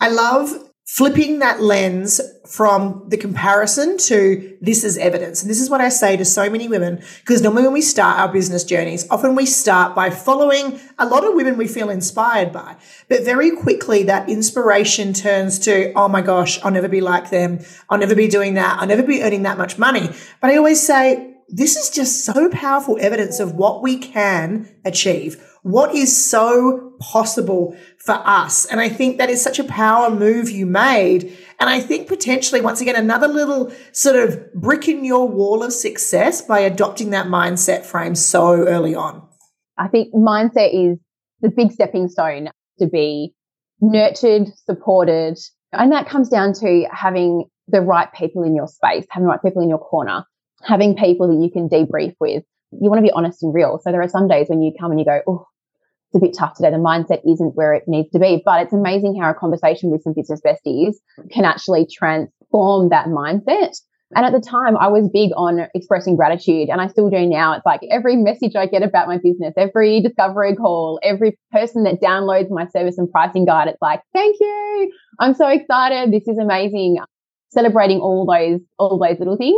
I 0.00 0.08
love 0.08 0.68
flipping 0.86 1.38
that 1.38 1.62
lens 1.62 2.20
from 2.46 3.04
the 3.08 3.16
comparison 3.16 3.96
to 3.96 4.58
this 4.60 4.84
is 4.84 4.98
evidence. 4.98 5.40
And 5.40 5.50
this 5.50 5.60
is 5.60 5.70
what 5.70 5.80
I 5.80 5.88
say 5.88 6.16
to 6.16 6.24
so 6.24 6.50
many 6.50 6.68
women, 6.68 7.02
because 7.20 7.40
normally 7.40 7.62
when 7.62 7.72
we 7.72 7.80
start 7.80 8.18
our 8.18 8.30
business 8.30 8.64
journeys, 8.64 9.08
often 9.08 9.34
we 9.34 9.46
start 9.46 9.94
by 9.94 10.10
following 10.10 10.78
a 10.98 11.06
lot 11.06 11.24
of 11.24 11.34
women 11.34 11.56
we 11.56 11.68
feel 11.68 11.88
inspired 11.88 12.52
by. 12.52 12.76
But 13.08 13.22
very 13.22 13.52
quickly 13.52 14.02
that 14.04 14.28
inspiration 14.28 15.12
turns 15.12 15.58
to, 15.60 15.92
oh 15.94 16.08
my 16.08 16.20
gosh, 16.20 16.62
I'll 16.62 16.72
never 16.72 16.88
be 16.88 17.00
like 17.00 17.30
them. 17.30 17.60
I'll 17.88 17.98
never 17.98 18.14
be 18.14 18.28
doing 18.28 18.54
that. 18.54 18.78
I'll 18.80 18.88
never 18.88 19.02
be 19.04 19.22
earning 19.22 19.44
that 19.44 19.58
much 19.58 19.78
money. 19.78 20.10
But 20.40 20.50
I 20.50 20.56
always 20.56 20.84
say, 20.84 21.36
this 21.48 21.76
is 21.76 21.90
just 21.90 22.24
so 22.24 22.48
powerful 22.50 22.98
evidence 23.00 23.38
of 23.38 23.54
what 23.54 23.82
we 23.82 23.98
can 23.98 24.68
achieve 24.84 25.42
what 25.62 25.94
is 25.94 26.14
so 26.14 26.92
possible 27.00 27.76
for 27.98 28.14
us? 28.14 28.66
And 28.66 28.80
I 28.80 28.88
think 28.88 29.18
that 29.18 29.30
is 29.30 29.42
such 29.42 29.58
a 29.58 29.64
power 29.64 30.10
move 30.10 30.50
you 30.50 30.66
made. 30.66 31.36
And 31.60 31.70
I 31.70 31.80
think 31.80 32.08
potentially, 32.08 32.60
once 32.60 32.80
again, 32.80 32.96
another 32.96 33.28
little 33.28 33.72
sort 33.92 34.16
of 34.16 34.52
brick 34.54 34.88
in 34.88 35.04
your 35.04 35.28
wall 35.28 35.62
of 35.62 35.72
success 35.72 36.42
by 36.42 36.60
adopting 36.60 37.10
that 37.10 37.26
mindset 37.26 37.84
frame 37.84 38.16
so 38.16 38.66
early 38.66 38.94
on. 38.94 39.26
I 39.78 39.88
think 39.88 40.12
mindset 40.12 40.70
is 40.74 40.98
the 41.40 41.48
big 41.48 41.70
stepping 41.72 42.08
stone 42.08 42.48
to 42.80 42.86
be 42.88 43.32
nurtured, 43.80 44.48
supported. 44.66 45.38
And 45.72 45.92
that 45.92 46.08
comes 46.08 46.28
down 46.28 46.54
to 46.54 46.86
having 46.90 47.44
the 47.68 47.80
right 47.80 48.12
people 48.12 48.42
in 48.42 48.56
your 48.56 48.66
space, 48.66 49.06
having 49.10 49.26
the 49.26 49.30
right 49.30 49.42
people 49.42 49.62
in 49.62 49.68
your 49.68 49.78
corner, 49.78 50.24
having 50.64 50.96
people 50.96 51.28
that 51.28 51.42
you 51.42 51.50
can 51.50 51.68
debrief 51.68 52.14
with. 52.20 52.42
You 52.72 52.90
want 52.90 52.98
to 52.98 53.02
be 53.02 53.12
honest 53.12 53.42
and 53.42 53.54
real. 53.54 53.80
So 53.82 53.92
there 53.92 54.02
are 54.02 54.08
some 54.08 54.28
days 54.28 54.48
when 54.48 54.62
you 54.62 54.72
come 54.78 54.90
and 54.90 54.98
you 54.98 55.06
go, 55.06 55.20
Oh, 55.26 55.46
it's 56.12 56.22
a 56.22 56.26
bit 56.26 56.36
tough 56.38 56.54
today. 56.54 56.70
The 56.70 56.76
mindset 56.76 57.20
isn't 57.26 57.54
where 57.54 57.72
it 57.72 57.84
needs 57.86 58.10
to 58.10 58.18
be. 58.18 58.42
But 58.44 58.62
it's 58.62 58.72
amazing 58.72 59.18
how 59.20 59.30
a 59.30 59.34
conversation 59.34 59.90
with 59.90 60.02
some 60.02 60.12
business 60.14 60.40
besties 60.44 60.94
can 61.30 61.44
actually 61.44 61.86
transform 61.90 62.90
that 62.90 63.06
mindset. 63.06 63.76
And 64.14 64.26
at 64.26 64.32
the 64.32 64.46
time, 64.46 64.76
I 64.76 64.88
was 64.88 65.08
big 65.10 65.30
on 65.38 65.68
expressing 65.74 66.16
gratitude, 66.16 66.68
and 66.68 66.82
I 66.82 66.88
still 66.88 67.08
do 67.08 67.24
now. 67.24 67.54
It's 67.54 67.64
like 67.64 67.80
every 67.90 68.14
message 68.14 68.54
I 68.54 68.66
get 68.66 68.82
about 68.82 69.08
my 69.08 69.16
business, 69.16 69.54
every 69.56 70.02
discovery 70.02 70.54
call, 70.54 71.00
every 71.02 71.38
person 71.50 71.84
that 71.84 72.02
downloads 72.02 72.50
my 72.50 72.66
service 72.66 72.98
and 72.98 73.10
pricing 73.10 73.46
guide, 73.46 73.68
it's 73.68 73.80
like, 73.80 74.02
thank 74.12 74.36
you. 74.38 74.92
I'm 75.18 75.32
so 75.32 75.48
excited. 75.48 76.12
This 76.12 76.28
is 76.28 76.36
amazing. 76.36 76.98
Celebrating 77.52 78.00
all 78.00 78.26
those, 78.26 78.60
all 78.78 78.98
those 78.98 79.18
little 79.18 79.38
things 79.38 79.56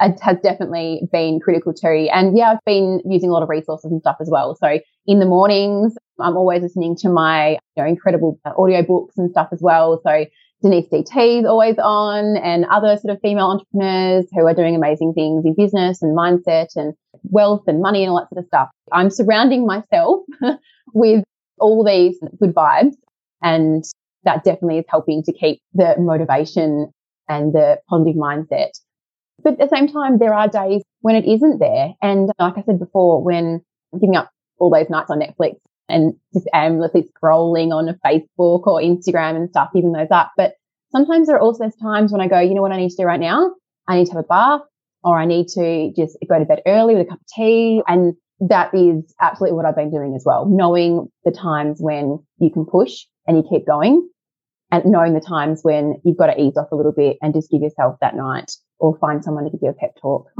it 0.00 0.20
has 0.20 0.38
definitely 0.42 1.02
been 1.12 1.40
critical 1.40 1.72
too. 1.74 2.08
And 2.12 2.36
yeah, 2.36 2.52
I've 2.52 2.64
been 2.64 3.00
using 3.04 3.30
a 3.30 3.32
lot 3.32 3.42
of 3.42 3.48
resources 3.48 3.90
and 3.90 4.00
stuff 4.00 4.16
as 4.20 4.28
well. 4.30 4.54
So 4.54 4.78
in 5.06 5.18
the 5.18 5.26
mornings, 5.26 5.96
I'm 6.20 6.36
always 6.36 6.62
listening 6.62 6.96
to 6.96 7.08
my 7.08 7.52
you 7.76 7.82
know, 7.82 7.86
incredible 7.86 8.38
uh, 8.44 8.52
audio 8.56 8.82
books 8.82 9.16
and 9.18 9.30
stuff 9.30 9.48
as 9.52 9.60
well. 9.60 10.00
So 10.04 10.26
Denise 10.62 10.86
DT 10.92 11.40
is 11.40 11.46
always 11.46 11.76
on 11.78 12.36
and 12.36 12.64
other 12.66 12.96
sort 12.96 13.14
of 13.14 13.20
female 13.20 13.46
entrepreneurs 13.46 14.26
who 14.32 14.46
are 14.46 14.54
doing 14.54 14.74
amazing 14.74 15.14
things 15.14 15.44
in 15.44 15.54
business 15.54 16.02
and 16.02 16.16
mindset 16.16 16.68
and 16.76 16.94
wealth 17.24 17.62
and 17.66 17.80
money 17.80 18.02
and 18.02 18.10
all 18.10 18.18
that 18.18 18.28
sort 18.28 18.42
of 18.42 18.46
stuff. 18.46 18.68
I'm 18.92 19.10
surrounding 19.10 19.66
myself 19.66 20.20
with 20.94 21.24
all 21.58 21.84
these 21.84 22.18
good 22.40 22.54
vibes 22.54 22.94
and 23.42 23.84
that 24.24 24.44
definitely 24.44 24.78
is 24.78 24.84
helping 24.88 25.22
to 25.24 25.32
keep 25.32 25.60
the 25.74 25.94
motivation 25.98 26.92
and 27.28 27.52
the 27.52 27.78
positive 27.88 28.16
mindset 28.16 28.70
but 29.42 29.54
at 29.54 29.58
the 29.58 29.76
same 29.76 29.88
time, 29.88 30.18
there 30.18 30.34
are 30.34 30.48
days 30.48 30.82
when 31.00 31.16
it 31.16 31.24
isn't 31.24 31.58
there. 31.58 31.94
And 32.02 32.30
like 32.38 32.58
I 32.58 32.62
said 32.62 32.78
before, 32.78 33.22
when 33.22 33.60
I'm 33.92 34.00
giving 34.00 34.16
up 34.16 34.30
all 34.58 34.70
those 34.70 34.90
nights 34.90 35.10
on 35.10 35.20
Netflix 35.20 35.56
and 35.88 36.14
just 36.34 36.48
aimlessly 36.54 37.04
scrolling 37.04 37.72
on 37.72 37.86
Facebook 38.04 38.66
or 38.66 38.80
Instagram 38.80 39.36
and 39.36 39.48
stuff, 39.48 39.70
giving 39.72 39.92
those 39.92 40.10
up. 40.10 40.32
But 40.36 40.54
sometimes 40.90 41.28
there 41.28 41.36
are 41.36 41.40
also 41.40 41.70
times 41.80 42.12
when 42.12 42.20
I 42.20 42.28
go, 42.28 42.40
you 42.40 42.54
know 42.54 42.62
what 42.62 42.72
I 42.72 42.78
need 42.78 42.90
to 42.90 42.96
do 42.96 43.04
right 43.04 43.20
now? 43.20 43.54
I 43.86 43.96
need 43.96 44.06
to 44.06 44.12
have 44.12 44.24
a 44.24 44.28
bath 44.28 44.62
or 45.04 45.18
I 45.18 45.24
need 45.24 45.48
to 45.54 45.92
just 45.96 46.18
go 46.28 46.38
to 46.38 46.44
bed 46.44 46.62
early 46.66 46.94
with 46.94 47.06
a 47.06 47.10
cup 47.10 47.20
of 47.20 47.26
tea. 47.34 47.82
And 47.86 48.14
that 48.40 48.74
is 48.74 49.14
absolutely 49.20 49.56
what 49.56 49.64
I've 49.64 49.76
been 49.76 49.90
doing 49.90 50.14
as 50.14 50.24
well. 50.26 50.46
Knowing 50.46 51.08
the 51.24 51.30
times 51.30 51.78
when 51.80 52.18
you 52.38 52.50
can 52.50 52.66
push 52.66 53.04
and 53.26 53.36
you 53.36 53.44
keep 53.48 53.66
going 53.66 54.08
and 54.70 54.84
knowing 54.84 55.14
the 55.14 55.20
times 55.20 55.60
when 55.62 56.00
you've 56.04 56.18
got 56.18 56.26
to 56.26 56.40
ease 56.40 56.56
off 56.56 56.70
a 56.72 56.76
little 56.76 56.92
bit 56.92 57.16
and 57.22 57.32
just 57.32 57.50
give 57.50 57.62
yourself 57.62 57.96
that 58.00 58.14
night 58.14 58.52
or 58.78 58.96
find 58.98 59.24
someone 59.24 59.44
to 59.44 59.50
give 59.50 59.60
you 59.62 59.70
a 59.70 59.72
pep 59.72 59.96
talk. 60.00 60.30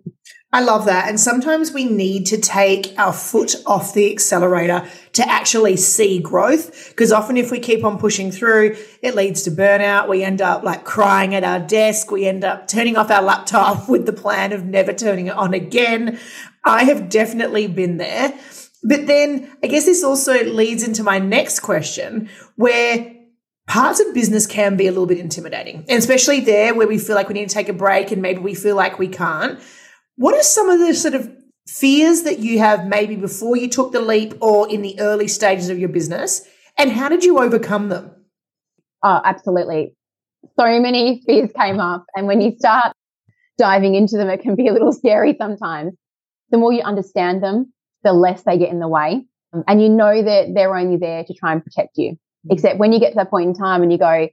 I 0.52 0.62
love 0.62 0.86
that. 0.86 1.08
And 1.08 1.18
sometimes 1.18 1.72
we 1.72 1.84
need 1.84 2.26
to 2.26 2.38
take 2.38 2.94
our 2.98 3.12
foot 3.12 3.56
off 3.66 3.92
the 3.92 4.10
accelerator 4.10 4.88
to 5.12 5.28
actually 5.28 5.76
see 5.76 6.20
growth. 6.20 6.90
Because 6.90 7.12
often, 7.12 7.36
if 7.36 7.50
we 7.50 7.58
keep 7.58 7.84
on 7.84 7.98
pushing 7.98 8.30
through, 8.30 8.76
it 9.02 9.14
leads 9.14 9.42
to 9.42 9.50
burnout. 9.50 10.08
We 10.08 10.22
end 10.22 10.40
up 10.40 10.62
like 10.62 10.84
crying 10.84 11.34
at 11.34 11.44
our 11.44 11.58
desk. 11.58 12.10
We 12.10 12.26
end 12.26 12.44
up 12.44 12.68
turning 12.68 12.96
off 12.96 13.10
our 13.10 13.22
laptop 13.22 13.88
with 13.88 14.06
the 14.06 14.12
plan 14.12 14.52
of 14.52 14.64
never 14.64 14.92
turning 14.92 15.26
it 15.26 15.36
on 15.36 15.54
again. 15.54 16.18
I 16.64 16.84
have 16.84 17.08
definitely 17.08 17.66
been 17.66 17.98
there. 17.98 18.32
But 18.84 19.06
then 19.06 19.50
I 19.62 19.66
guess 19.66 19.86
this 19.86 20.04
also 20.04 20.44
leads 20.44 20.86
into 20.86 21.02
my 21.02 21.18
next 21.18 21.60
question 21.60 22.28
where 22.56 23.12
parts 23.66 24.00
of 24.00 24.14
business 24.14 24.46
can 24.46 24.76
be 24.76 24.86
a 24.86 24.90
little 24.90 25.06
bit 25.06 25.18
intimidating, 25.18 25.84
and 25.88 25.98
especially 25.98 26.40
there 26.40 26.74
where 26.74 26.86
we 26.86 26.98
feel 26.98 27.16
like 27.16 27.28
we 27.28 27.34
need 27.34 27.48
to 27.48 27.54
take 27.54 27.68
a 27.68 27.72
break 27.72 28.10
and 28.10 28.20
maybe 28.20 28.40
we 28.40 28.54
feel 28.54 28.76
like 28.76 28.98
we 28.98 29.08
can't. 29.08 29.60
What 30.16 30.34
are 30.34 30.42
some 30.42 30.68
of 30.68 30.78
the 30.78 30.94
sort 30.94 31.14
of 31.14 31.30
fears 31.66 32.22
that 32.22 32.38
you 32.38 32.58
have 32.58 32.86
maybe 32.86 33.16
before 33.16 33.56
you 33.56 33.68
took 33.68 33.92
the 33.92 34.00
leap 34.00 34.34
or 34.40 34.68
in 34.70 34.82
the 34.82 35.00
early 35.00 35.28
stages 35.28 35.68
of 35.68 35.78
your 35.78 35.88
business? 35.88 36.46
And 36.76 36.90
how 36.90 37.08
did 37.08 37.24
you 37.24 37.38
overcome 37.38 37.88
them? 37.88 38.10
Oh, 39.02 39.20
absolutely. 39.24 39.94
So 40.58 40.80
many 40.80 41.22
fears 41.26 41.50
came 41.58 41.80
up. 41.80 42.04
And 42.14 42.26
when 42.26 42.40
you 42.40 42.54
start 42.58 42.94
diving 43.58 43.94
into 43.94 44.16
them, 44.16 44.28
it 44.28 44.40
can 44.40 44.54
be 44.54 44.68
a 44.68 44.72
little 44.72 44.92
scary 45.02 45.34
sometimes. 45.38 45.94
The 46.50 46.58
more 46.58 46.72
you 46.72 46.82
understand 46.82 47.42
them, 47.42 47.72
the 48.02 48.12
less 48.12 48.42
they 48.42 48.58
get 48.58 48.70
in 48.70 48.78
the 48.78 48.88
way. 48.88 49.24
And 49.68 49.80
you 49.80 49.88
know 49.88 50.22
that 50.22 50.52
they're 50.54 50.76
only 50.76 50.96
there 50.96 51.24
to 51.24 51.34
try 51.34 51.52
and 51.52 51.62
protect 51.62 51.96
you. 51.96 52.16
Except 52.50 52.78
when 52.78 52.92
you 52.92 53.00
get 53.00 53.10
to 53.10 53.16
that 53.16 53.30
point 53.30 53.48
in 53.48 53.54
time 53.54 53.82
and 53.82 53.90
you 53.90 53.98
go, 53.98 54.28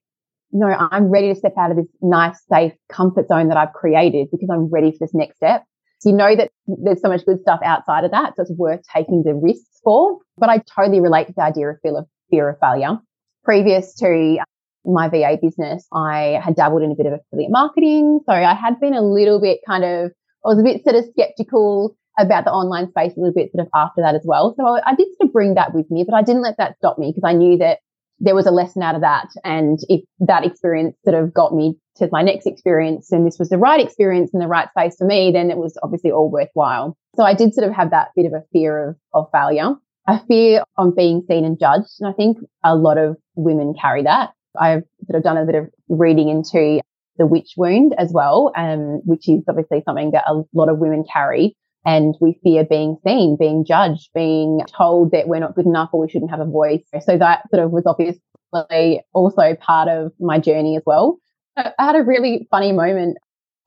no, 0.51 0.67
I'm 0.67 1.05
ready 1.05 1.33
to 1.33 1.35
step 1.35 1.53
out 1.57 1.71
of 1.71 1.77
this 1.77 1.87
nice, 2.01 2.41
safe 2.51 2.73
comfort 2.91 3.27
zone 3.27 3.47
that 3.49 3.57
I've 3.57 3.73
created 3.73 4.27
because 4.31 4.49
I'm 4.51 4.69
ready 4.69 4.91
for 4.91 4.97
this 5.01 5.13
next 5.13 5.37
step. 5.37 5.63
So 5.99 6.09
you 6.09 6.15
know 6.15 6.35
that 6.35 6.51
there's 6.67 7.01
so 7.01 7.09
much 7.09 7.25
good 7.25 7.41
stuff 7.41 7.59
outside 7.63 8.03
of 8.03 8.11
that. 8.11 8.35
So 8.35 8.41
it's 8.41 8.51
worth 8.51 8.81
taking 8.93 9.23
the 9.23 9.33
risks 9.35 9.79
for. 9.83 10.17
But 10.37 10.49
I 10.49 10.61
totally 10.75 10.99
relate 10.99 11.27
to 11.27 11.33
the 11.35 11.43
idea 11.43 11.69
of 11.69 11.77
fear 11.81 11.99
of, 11.99 12.05
fear 12.29 12.49
of 12.49 12.59
failure. 12.59 12.97
Previous 13.43 13.93
to 13.95 14.39
my 14.83 15.09
VA 15.09 15.37
business, 15.41 15.87
I 15.93 16.41
had 16.43 16.55
dabbled 16.55 16.81
in 16.81 16.91
a 16.91 16.95
bit 16.95 17.05
of 17.05 17.13
affiliate 17.13 17.51
marketing. 17.51 18.19
So 18.25 18.33
I 18.33 18.55
had 18.55 18.79
been 18.79 18.95
a 18.95 19.01
little 19.01 19.39
bit 19.39 19.59
kind 19.65 19.83
of, 19.83 20.11
I 20.43 20.49
was 20.49 20.59
a 20.59 20.63
bit 20.63 20.83
sort 20.83 20.95
of 20.95 21.05
skeptical 21.11 21.95
about 22.17 22.45
the 22.45 22.51
online 22.51 22.89
space 22.89 23.13
a 23.15 23.19
little 23.19 23.33
bit 23.33 23.51
sort 23.51 23.65
of 23.65 23.69
after 23.75 24.01
that 24.01 24.15
as 24.15 24.23
well. 24.25 24.53
So 24.57 24.65
I, 24.65 24.81
I 24.85 24.95
did 24.95 25.07
sort 25.17 25.29
of 25.29 25.33
bring 25.33 25.53
that 25.53 25.73
with 25.73 25.89
me, 25.89 26.03
but 26.03 26.15
I 26.15 26.23
didn't 26.23 26.41
let 26.41 26.57
that 26.57 26.77
stop 26.77 26.97
me 26.97 27.13
because 27.15 27.27
I 27.27 27.33
knew 27.33 27.57
that 27.59 27.79
there 28.21 28.35
was 28.35 28.45
a 28.45 28.51
lesson 28.51 28.83
out 28.83 28.95
of 28.95 29.01
that. 29.01 29.29
And 29.43 29.79
if 29.89 30.01
that 30.19 30.45
experience 30.45 30.95
sort 31.03 31.21
of 31.21 31.33
got 31.33 31.53
me 31.53 31.75
to 31.97 32.07
my 32.11 32.21
next 32.21 32.45
experience 32.45 33.11
and 33.11 33.25
this 33.25 33.39
was 33.39 33.49
the 33.49 33.57
right 33.57 33.83
experience 33.83 34.31
in 34.33 34.39
the 34.39 34.47
right 34.47 34.69
space 34.69 34.95
for 34.97 35.05
me, 35.05 35.31
then 35.31 35.49
it 35.49 35.57
was 35.57 35.77
obviously 35.81 36.11
all 36.11 36.29
worthwhile. 36.29 36.95
So 37.15 37.23
I 37.23 37.33
did 37.33 37.53
sort 37.53 37.67
of 37.67 37.73
have 37.73 37.89
that 37.89 38.09
bit 38.15 38.27
of 38.27 38.33
a 38.33 38.43
fear 38.53 38.89
of, 38.89 38.95
of 39.13 39.27
failure, 39.31 39.73
a 40.07 40.23
fear 40.27 40.63
of 40.77 40.95
being 40.95 41.23
seen 41.27 41.43
and 41.43 41.59
judged. 41.59 41.89
And 41.99 42.07
I 42.07 42.13
think 42.13 42.37
a 42.63 42.75
lot 42.75 42.97
of 42.97 43.17
women 43.35 43.73
carry 43.79 44.03
that. 44.03 44.29
I've 44.59 44.83
sort 45.07 45.17
of 45.17 45.23
done 45.23 45.37
a 45.37 45.45
bit 45.45 45.55
of 45.55 45.69
reading 45.89 46.29
into 46.29 46.79
the 47.17 47.25
witch 47.25 47.53
wound 47.57 47.93
as 47.97 48.11
well, 48.13 48.51
um, 48.55 49.01
which 49.03 49.27
is 49.27 49.43
obviously 49.49 49.81
something 49.83 50.11
that 50.11 50.23
a 50.27 50.43
lot 50.53 50.69
of 50.69 50.77
women 50.77 51.03
carry 51.11 51.55
and 51.85 52.15
we 52.21 52.39
fear 52.43 52.63
being 52.63 52.97
seen, 53.05 53.37
being 53.39 53.65
judged, 53.65 54.09
being 54.13 54.61
told 54.75 55.11
that 55.11 55.27
we're 55.27 55.39
not 55.39 55.55
good 55.55 55.65
enough 55.65 55.89
or 55.93 56.01
we 56.01 56.09
shouldn't 56.09 56.31
have 56.31 56.39
a 56.39 56.45
voice. 56.45 56.83
So 57.01 57.17
that 57.17 57.49
sort 57.49 57.63
of 57.63 57.71
was 57.71 57.85
obviously 57.85 59.01
also 59.13 59.55
part 59.55 59.87
of 59.87 60.11
my 60.19 60.39
journey 60.39 60.77
as 60.77 60.83
well. 60.85 61.17
I 61.57 61.71
had 61.79 61.95
a 61.95 62.03
really 62.03 62.47
funny 62.51 62.71
moment. 62.71 63.17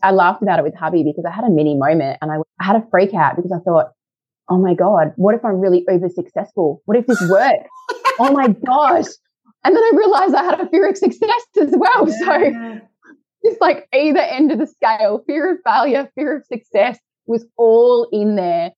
I 0.02 0.12
laughed 0.12 0.42
about 0.42 0.58
it 0.58 0.62
with 0.62 0.74
hubby 0.74 1.02
because 1.02 1.24
I 1.26 1.34
had 1.34 1.44
a 1.44 1.50
mini 1.50 1.76
moment 1.76 2.18
and 2.20 2.30
I, 2.30 2.36
I 2.60 2.64
had 2.64 2.76
a 2.76 2.86
freak 2.90 3.14
out 3.14 3.36
because 3.36 3.52
I 3.52 3.58
thought, 3.58 3.92
oh 4.48 4.58
my 4.58 4.74
God, 4.74 5.12
what 5.16 5.34
if 5.34 5.44
I'm 5.44 5.60
really 5.60 5.84
over 5.88 6.08
successful? 6.08 6.82
What 6.84 6.96
if 6.96 7.06
this 7.06 7.20
works? 7.28 7.68
oh 8.18 8.32
my 8.32 8.48
gosh. 8.48 9.06
And 9.64 9.74
then 9.74 9.82
I 9.82 9.92
realized 9.96 10.34
I 10.34 10.44
had 10.44 10.60
a 10.60 10.68
fear 10.68 10.90
of 10.90 10.96
success 10.96 11.46
as 11.60 11.74
well. 11.74 12.08
Yeah. 12.08 12.18
So 12.18 12.80
it's 13.42 13.60
like 13.60 13.88
either 13.92 14.20
end 14.20 14.52
of 14.52 14.58
the 14.58 14.66
scale 14.66 15.24
fear 15.26 15.54
of 15.54 15.58
failure, 15.64 16.10
fear 16.14 16.36
of 16.36 16.44
success 16.44 16.98
was 17.26 17.44
all 17.56 18.08
in 18.12 18.36
there. 18.36 18.70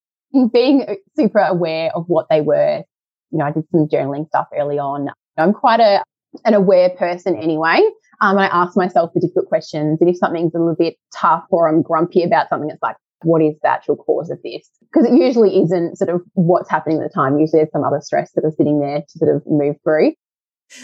Being 0.52 0.84
super 1.16 1.38
aware 1.38 1.90
of 1.94 2.04
what 2.08 2.26
they 2.28 2.42
were. 2.42 2.82
You 3.30 3.38
know, 3.38 3.46
I 3.46 3.52
did 3.52 3.64
some 3.70 3.88
journaling 3.88 4.26
stuff 4.28 4.48
early 4.58 4.78
on. 4.78 5.08
I'm 5.38 5.52
quite 5.52 5.80
a 5.80 6.04
an 6.44 6.54
aware 6.54 6.90
person 6.90 7.36
anyway. 7.36 7.80
Um, 8.20 8.38
I 8.38 8.46
ask 8.46 8.76
myself 8.76 9.12
the 9.14 9.20
difficult 9.20 9.46
questions. 9.46 9.98
And 10.00 10.10
if 10.10 10.16
something's 10.16 10.54
a 10.54 10.58
little 10.58 10.76
bit 10.76 10.96
tough 11.14 11.44
or 11.50 11.68
I'm 11.68 11.82
grumpy 11.82 12.22
about 12.22 12.48
something, 12.48 12.68
it's 12.70 12.82
like, 12.82 12.96
what 13.22 13.42
is 13.42 13.54
the 13.62 13.68
actual 13.68 13.96
cause 13.96 14.30
of 14.30 14.38
this? 14.42 14.68
Because 14.82 15.06
it 15.06 15.14
usually 15.14 15.62
isn't 15.62 15.96
sort 15.96 16.10
of 16.10 16.22
what's 16.34 16.70
happening 16.70 17.00
at 17.00 17.08
the 17.08 17.14
time. 17.14 17.38
Usually 17.38 17.60
there's 17.60 17.72
some 17.72 17.84
other 17.84 18.00
stress 18.00 18.32
that 18.34 18.44
is 18.44 18.54
sitting 18.56 18.80
there 18.80 19.00
to 19.00 19.18
sort 19.18 19.34
of 19.34 19.42
move 19.46 19.76
through. 19.82 20.12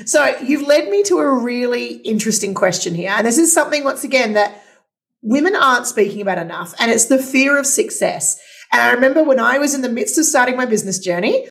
So 0.06 0.34
you've 0.42 0.66
led 0.66 0.88
me 0.88 1.02
to 1.04 1.18
a 1.18 1.34
really 1.34 1.96
interesting 1.96 2.54
question 2.54 2.94
here. 2.94 3.10
And 3.10 3.26
this 3.26 3.38
is 3.38 3.52
something, 3.52 3.84
once 3.84 4.04
again, 4.04 4.34
that 4.34 4.62
women 5.22 5.56
aren't 5.56 5.86
speaking 5.86 6.20
about 6.20 6.38
enough. 6.38 6.74
And 6.78 6.90
it's 6.90 7.06
the 7.06 7.22
fear 7.22 7.58
of 7.58 7.66
success. 7.66 8.38
And 8.72 8.82
I 8.82 8.92
remember 8.92 9.22
when 9.22 9.40
I 9.40 9.58
was 9.58 9.74
in 9.74 9.82
the 9.82 9.88
midst 9.88 10.18
of 10.18 10.24
starting 10.24 10.56
my 10.56 10.66
business 10.66 10.98
journey, 10.98 11.48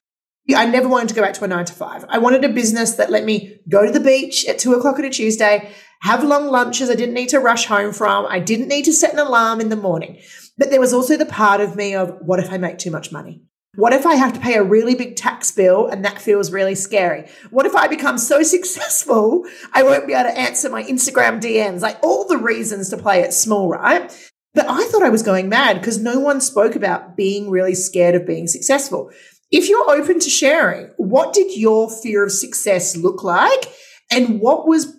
I 0.56 0.66
never 0.66 0.88
wanted 0.88 1.10
to 1.10 1.16
go 1.16 1.22
back 1.22 1.34
to 1.36 1.44
a 1.44 1.48
nine 1.48 1.66
to 1.66 1.74
five. 1.74 2.04
I 2.10 2.18
wanted 2.18 2.44
a 2.44 2.50
business 2.50 2.94
that 2.94 3.12
let 3.12 3.24
me 3.24 3.60
go 3.70 3.86
to 3.86 3.92
the 3.92 4.00
beach 4.00 4.46
at 4.46 4.60
two 4.60 4.74
o'clock 4.74 4.98
on 5.00 5.06
a 5.06 5.10
Tuesday, 5.10 5.72
have 6.01 6.24
long 6.24 6.48
lunches 6.48 6.90
I 6.90 6.96
didn't 6.96 7.13
need 7.13 7.30
to 7.30 7.40
rush 7.40 7.66
home 7.66 7.94
from. 7.94 8.25
I 8.25 8.40
didn't 8.40 8.68
need 8.68 8.86
to 8.86 8.94
set 8.94 9.13
an 9.13 9.20
alarm 9.20 9.62
in 9.62 9.70
the 9.70 9.75
morning. 9.75 10.20
But 10.58 10.72
there 10.72 10.80
was 10.80 10.94
also 10.94 11.16
the 11.16 11.25
part 11.25 11.62
of 11.62 11.75
me 11.75 11.96
of 11.96 12.18
what 12.22 12.40
if 12.40 12.51
I 12.51 12.58
make 12.58 12.80
too 12.80 12.92
much 12.92 13.12
money? 13.12 13.44
What 13.75 13.94
if 13.94 14.06
I 14.06 14.16
have 14.16 14.34
to 14.34 14.40
pay 14.40 14.56
a 14.56 14.63
really 14.63 14.96
big 14.96 15.16
tax 15.16 15.50
bill 15.51 15.88
and 15.88 16.04
that 16.04 16.22
feels 16.22 16.51
really 16.51 16.75
scary? 16.75 17.30
What 17.51 17.66
if 17.66 17.75
I 17.75 17.88
become 17.88 18.18
so 18.18 18.44
successful 18.44 19.46
I 19.74 19.84
won't 19.84 20.08
be 20.08 20.13
able 20.13 20.30
to 20.30 20.38
answer 20.38 20.70
my 20.70 20.84
Instagram 20.84 21.42
DMs? 21.42 21.82
Like 21.82 21.98
all 22.04 22.28
the 22.28 22.38
reasons 22.38 22.90
to 22.90 22.98
play 22.98 23.22
it 23.22 23.34
small, 23.34 23.70
right? 23.70 24.12
But 24.54 24.66
I 24.68 24.86
thought 24.88 25.04
I 25.04 25.10
was 25.10 25.24
going 25.24 25.48
mad 25.48 25.80
because 25.80 25.98
no 25.98 26.20
one 26.20 26.42
spoke 26.42 26.75
about 26.75 27.16
being 27.16 27.50
really 27.50 27.74
scared 27.74 28.16
of 28.16 28.28
being 28.28 28.48
successful. 28.48 29.10
If 29.50 29.70
you're 29.70 29.90
open 29.90 30.20
to 30.20 30.30
sharing, 30.30 30.92
what 30.98 31.34
did 31.34 31.58
your 31.58 31.90
fear 31.90 32.25
of 32.25 32.32
success 32.34 32.98
look 32.98 33.24
like? 33.24 33.72
And 34.12 34.42
what 34.42 34.68
was 34.68 34.98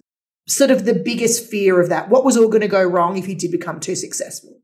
sort 0.49 0.71
of 0.71 0.87
the 0.87 0.95
biggest 0.95 1.51
fear 1.51 1.81
of 1.81 1.91
that? 1.91 2.09
What 2.09 2.25
was 2.25 2.39
all 2.39 2.49
going 2.49 2.63
to 2.63 2.69
go 2.69 2.83
wrong 2.83 3.19
if 3.19 3.29
you 3.29 3.35
did 3.35 3.51
become 3.51 3.81
too 3.81 3.95
successful? 3.95 4.59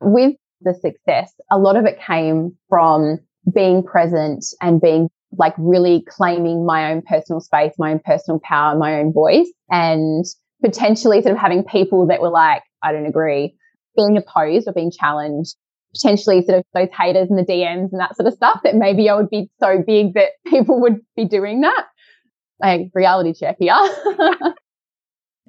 With 0.00 0.36
the 0.60 0.74
success, 0.74 1.32
a 1.50 1.58
lot 1.58 1.76
of 1.76 1.84
it 1.84 2.00
came 2.00 2.56
from 2.68 3.18
being 3.54 3.82
present 3.82 4.44
and 4.60 4.80
being 4.80 5.08
like 5.38 5.54
really 5.58 6.04
claiming 6.08 6.64
my 6.64 6.90
own 6.90 7.02
personal 7.02 7.40
space, 7.40 7.72
my 7.78 7.92
own 7.92 8.00
personal 8.04 8.40
power, 8.40 8.76
my 8.76 8.98
own 8.98 9.12
voice, 9.12 9.50
and 9.70 10.24
potentially 10.64 11.20
sort 11.22 11.34
of 11.34 11.40
having 11.40 11.64
people 11.64 12.06
that 12.06 12.20
were 12.20 12.30
like, 12.30 12.62
I 12.82 12.92
don't 12.92 13.06
agree, 13.06 13.54
being 13.96 14.16
opposed 14.16 14.66
or 14.66 14.72
being 14.72 14.90
challenged, 14.90 15.56
potentially 15.94 16.44
sort 16.44 16.58
of 16.58 16.64
those 16.74 16.88
haters 16.96 17.28
and 17.30 17.38
the 17.38 17.44
DMs 17.50 17.88
and 17.92 18.00
that 18.00 18.16
sort 18.16 18.26
of 18.26 18.34
stuff 18.34 18.60
that 18.64 18.74
maybe 18.74 19.08
I 19.08 19.14
would 19.14 19.30
be 19.30 19.50
so 19.60 19.82
big 19.86 20.14
that 20.14 20.30
people 20.46 20.80
would 20.80 21.00
be 21.16 21.26
doing 21.26 21.62
that. 21.62 21.86
Like 22.60 22.90
reality 22.94 23.34
check 23.34 23.56
here. 23.58 23.74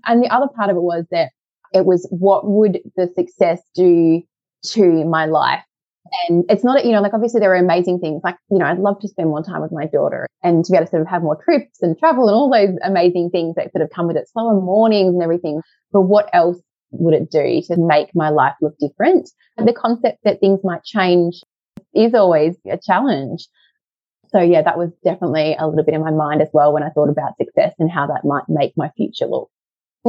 and 0.06 0.22
the 0.22 0.30
other 0.30 0.48
part 0.56 0.70
of 0.70 0.76
it 0.76 0.82
was 0.82 1.06
that 1.12 1.30
it 1.74 1.86
was 1.86 2.08
what 2.12 2.48
would 2.48 2.80
the 2.96 3.10
success 3.16 3.62
do 3.76 4.22
to 4.64 5.06
my 5.06 5.26
life 5.26 5.64
and 6.28 6.46
it's 6.50 6.64
not, 6.64 6.86
you 6.86 6.92
know, 6.92 7.02
like 7.02 7.14
obviously 7.14 7.40
there 7.40 7.52
are 7.52 7.56
amazing 7.56 8.00
things. 8.00 8.22
Like, 8.24 8.38
you 8.50 8.58
know, 8.58 8.66
I'd 8.66 8.80
love 8.80 9.00
to 9.02 9.08
spend 9.08 9.30
more 9.30 9.44
time 9.44 9.62
with 9.62 9.72
my 9.72 9.86
daughter 9.86 10.28
and 10.44 10.64
to 10.66 10.72
be 10.72 10.78
able 10.78 10.86
to 10.86 10.92
sort 10.92 11.02
of 11.02 11.08
have 11.08 11.22
more 11.22 11.42
trips 11.44 11.82
and 11.82 11.98
travel 11.98 12.28
and 12.28 12.36
all 12.36 12.52
those 12.52 12.78
amazing 12.84 13.30
things 13.32 13.56
that 13.56 13.72
sort 13.72 13.84
of 13.84 13.90
come 13.90 14.08
with 14.08 14.18
it, 14.18 14.30
slower 14.30 14.60
mornings 14.60 15.14
and 15.14 15.24
everything. 15.24 15.62
But 15.92 16.02
what 16.02 16.30
else 16.34 16.58
would 16.92 17.14
it 17.14 17.30
do 17.30 17.62
to 17.68 17.76
make 17.78 18.10
my 18.16 18.30
life 18.30 18.56
look 18.62 18.76
different? 18.80 19.30
And 19.58 19.68
the 19.68 19.74
concept 19.74 20.20
that 20.24 20.40
things 20.40 20.60
might 20.64 20.84
change 20.84 21.42
is 21.94 22.14
always 22.14 22.56
a 22.70 22.78
challenge. 22.78 23.48
So 24.30 24.40
yeah, 24.40 24.62
that 24.62 24.78
was 24.78 24.92
definitely 25.04 25.56
a 25.58 25.68
little 25.68 25.86
bit 25.86 25.96
in 25.96 26.02
my 26.02 26.12
mind 26.12 26.42
as 26.42 26.50
well 26.54 26.74
when 26.74 26.84
I 26.84 26.90
thought 26.90 27.10
about 27.10 27.38
success 27.38 27.74
and 27.80 27.90
how 27.90 28.08
that 28.08 28.26
might 28.26 28.44
make 28.48 28.74
my 28.76 28.90
future 28.98 29.26
look. 29.26 29.50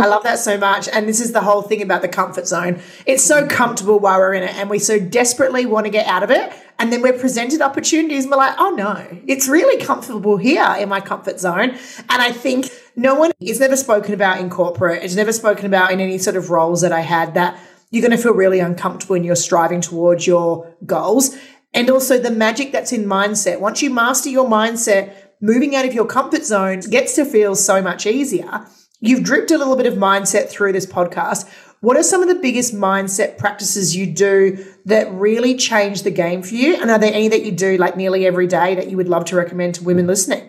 I 0.00 0.06
love 0.06 0.22
that 0.24 0.38
so 0.38 0.56
much. 0.58 0.88
And 0.88 1.08
this 1.08 1.20
is 1.20 1.32
the 1.32 1.40
whole 1.40 1.62
thing 1.62 1.82
about 1.82 2.02
the 2.02 2.08
comfort 2.08 2.46
zone. 2.46 2.80
It's 3.06 3.24
so 3.24 3.46
comfortable 3.46 3.98
while 3.98 4.18
we're 4.18 4.34
in 4.34 4.42
it, 4.42 4.54
and 4.56 4.70
we 4.70 4.78
so 4.78 4.98
desperately 4.98 5.66
want 5.66 5.86
to 5.86 5.90
get 5.90 6.06
out 6.06 6.22
of 6.22 6.30
it. 6.30 6.52
And 6.78 6.92
then 6.92 7.02
we're 7.02 7.18
presented 7.18 7.60
opportunities, 7.60 8.24
and 8.24 8.30
we're 8.30 8.36
like, 8.36 8.54
oh 8.58 8.70
no, 8.70 9.06
it's 9.26 9.48
really 9.48 9.82
comfortable 9.84 10.36
here 10.36 10.76
in 10.78 10.88
my 10.88 11.00
comfort 11.00 11.40
zone. 11.40 11.70
And 11.70 12.22
I 12.22 12.32
think 12.32 12.70
no 12.94 13.14
one 13.14 13.32
is 13.40 13.60
never 13.60 13.76
spoken 13.76 14.14
about 14.14 14.40
in 14.40 14.50
corporate, 14.50 15.02
it's 15.02 15.14
never 15.14 15.32
spoken 15.32 15.66
about 15.66 15.92
in 15.92 16.00
any 16.00 16.18
sort 16.18 16.36
of 16.36 16.50
roles 16.50 16.80
that 16.82 16.92
I 16.92 17.00
had 17.00 17.34
that 17.34 17.58
you're 17.90 18.02
going 18.02 18.16
to 18.16 18.22
feel 18.22 18.34
really 18.34 18.60
uncomfortable 18.60 19.14
when 19.14 19.24
you're 19.24 19.36
striving 19.36 19.80
towards 19.80 20.26
your 20.26 20.76
goals. 20.84 21.36
And 21.74 21.90
also 21.90 22.18
the 22.18 22.30
magic 22.30 22.72
that's 22.72 22.92
in 22.92 23.04
mindset. 23.04 23.60
Once 23.60 23.82
you 23.82 23.90
master 23.90 24.28
your 24.28 24.46
mindset, 24.46 25.14
moving 25.40 25.74
out 25.76 25.84
of 25.84 25.94
your 25.94 26.06
comfort 26.06 26.44
zone 26.44 26.80
gets 26.80 27.14
to 27.14 27.24
feel 27.24 27.54
so 27.54 27.80
much 27.80 28.06
easier. 28.06 28.66
You've 29.00 29.22
dripped 29.22 29.52
a 29.52 29.58
little 29.58 29.76
bit 29.76 29.86
of 29.86 29.94
mindset 29.94 30.48
through 30.48 30.72
this 30.72 30.86
podcast. 30.86 31.48
What 31.80 31.96
are 31.96 32.02
some 32.02 32.20
of 32.20 32.28
the 32.28 32.34
biggest 32.34 32.74
mindset 32.74 33.38
practices 33.38 33.94
you 33.94 34.06
do 34.06 34.64
that 34.86 35.12
really 35.12 35.54
change 35.54 36.02
the 36.02 36.10
game 36.10 36.42
for 36.42 36.54
you? 36.54 36.74
And 36.74 36.90
are 36.90 36.98
there 36.98 37.12
any 37.12 37.28
that 37.28 37.44
you 37.44 37.52
do 37.52 37.76
like 37.76 37.96
nearly 37.96 38.26
every 38.26 38.48
day 38.48 38.74
that 38.74 38.90
you 38.90 38.96
would 38.96 39.08
love 39.08 39.24
to 39.26 39.36
recommend 39.36 39.76
to 39.76 39.84
women 39.84 40.08
listening? 40.08 40.48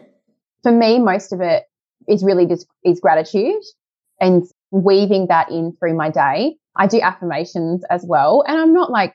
For 0.64 0.72
me, 0.72 0.98
most 0.98 1.32
of 1.32 1.42
it 1.42 1.66
is 2.08 2.24
really 2.24 2.48
just 2.48 2.66
is 2.84 3.00
gratitude 3.00 3.62
and 4.20 4.44
weaving 4.72 5.28
that 5.28 5.52
in 5.52 5.74
through 5.80 5.96
my 5.96 6.10
day. 6.10 6.56
I 6.76 6.88
do 6.88 7.00
affirmations 7.00 7.84
as 7.92 8.04
well. 8.08 8.44
And 8.48 8.58
I'm 8.58 8.74
not 8.74 8.90
like 8.90 9.14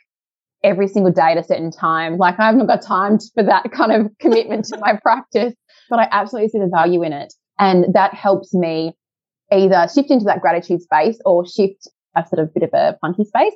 every 0.63 0.87
single 0.87 1.13
day 1.13 1.33
at 1.33 1.39
a 1.39 1.43
certain 1.43 1.73
time. 1.73 2.19
Like 2.19 2.39
I've 2.39 2.55
not 2.55 2.69
got 2.69 2.83
time 2.83 3.19
for 3.35 3.43
that 3.43 3.73
kind 3.73 3.91
of 3.91 4.17
commitment 4.21 4.67
to 4.67 4.79
my 4.79 4.97
practice, 5.03 5.55
but 5.91 5.99
I 5.99 6.07
absolutely 6.13 6.51
see 6.51 6.61
the 6.61 6.71
value 6.73 7.03
in 7.03 7.13
it. 7.13 7.35
And 7.59 7.93
that 7.95 8.15
helps 8.15 8.55
me 8.55 8.95
either 9.59 9.87
shift 9.93 10.11
into 10.11 10.25
that 10.27 10.41
gratitude 10.41 10.83
space 10.83 11.19
or 11.25 11.47
shift 11.47 11.89
a 12.17 12.25
sort 12.27 12.41
of 12.41 12.55
bit 12.55 12.63
of 12.63 12.71
a 12.73 12.97
funky 13.01 13.25
space. 13.25 13.55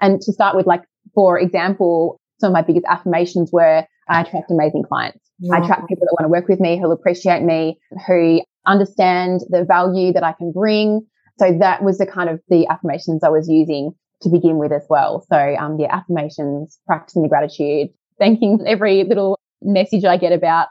And 0.00 0.20
to 0.20 0.32
start 0.32 0.56
with, 0.56 0.66
like, 0.66 0.82
for 1.14 1.38
example, 1.38 2.20
some 2.38 2.48
of 2.48 2.52
my 2.52 2.62
biggest 2.62 2.86
affirmations 2.88 3.50
were 3.52 3.84
I 4.08 4.20
attract 4.20 4.50
amazing 4.50 4.84
clients. 4.88 5.18
I 5.52 5.58
attract 5.58 5.88
people 5.88 6.06
that 6.06 6.16
want 6.18 6.24
to 6.24 6.28
work 6.28 6.48
with 6.48 6.60
me, 6.60 6.78
who'll 6.78 6.92
appreciate 6.92 7.42
me, 7.42 7.78
who 8.06 8.40
understand 8.66 9.40
the 9.48 9.64
value 9.64 10.12
that 10.12 10.22
I 10.22 10.32
can 10.32 10.52
bring. 10.52 11.06
So 11.38 11.56
that 11.58 11.82
was 11.82 11.98
the 11.98 12.06
kind 12.06 12.30
of 12.30 12.40
the 12.48 12.66
affirmations 12.68 13.22
I 13.22 13.28
was 13.28 13.48
using 13.48 13.92
to 14.22 14.30
begin 14.30 14.58
with 14.58 14.72
as 14.72 14.86
well. 14.88 15.26
So, 15.28 15.36
um, 15.36 15.76
yeah, 15.78 15.94
affirmations, 15.94 16.78
practicing 16.86 17.22
the 17.22 17.28
gratitude, 17.28 17.88
thanking 18.18 18.60
every 18.66 19.04
little 19.04 19.38
message 19.60 20.04
I 20.04 20.16
get 20.16 20.32
about 20.32 20.68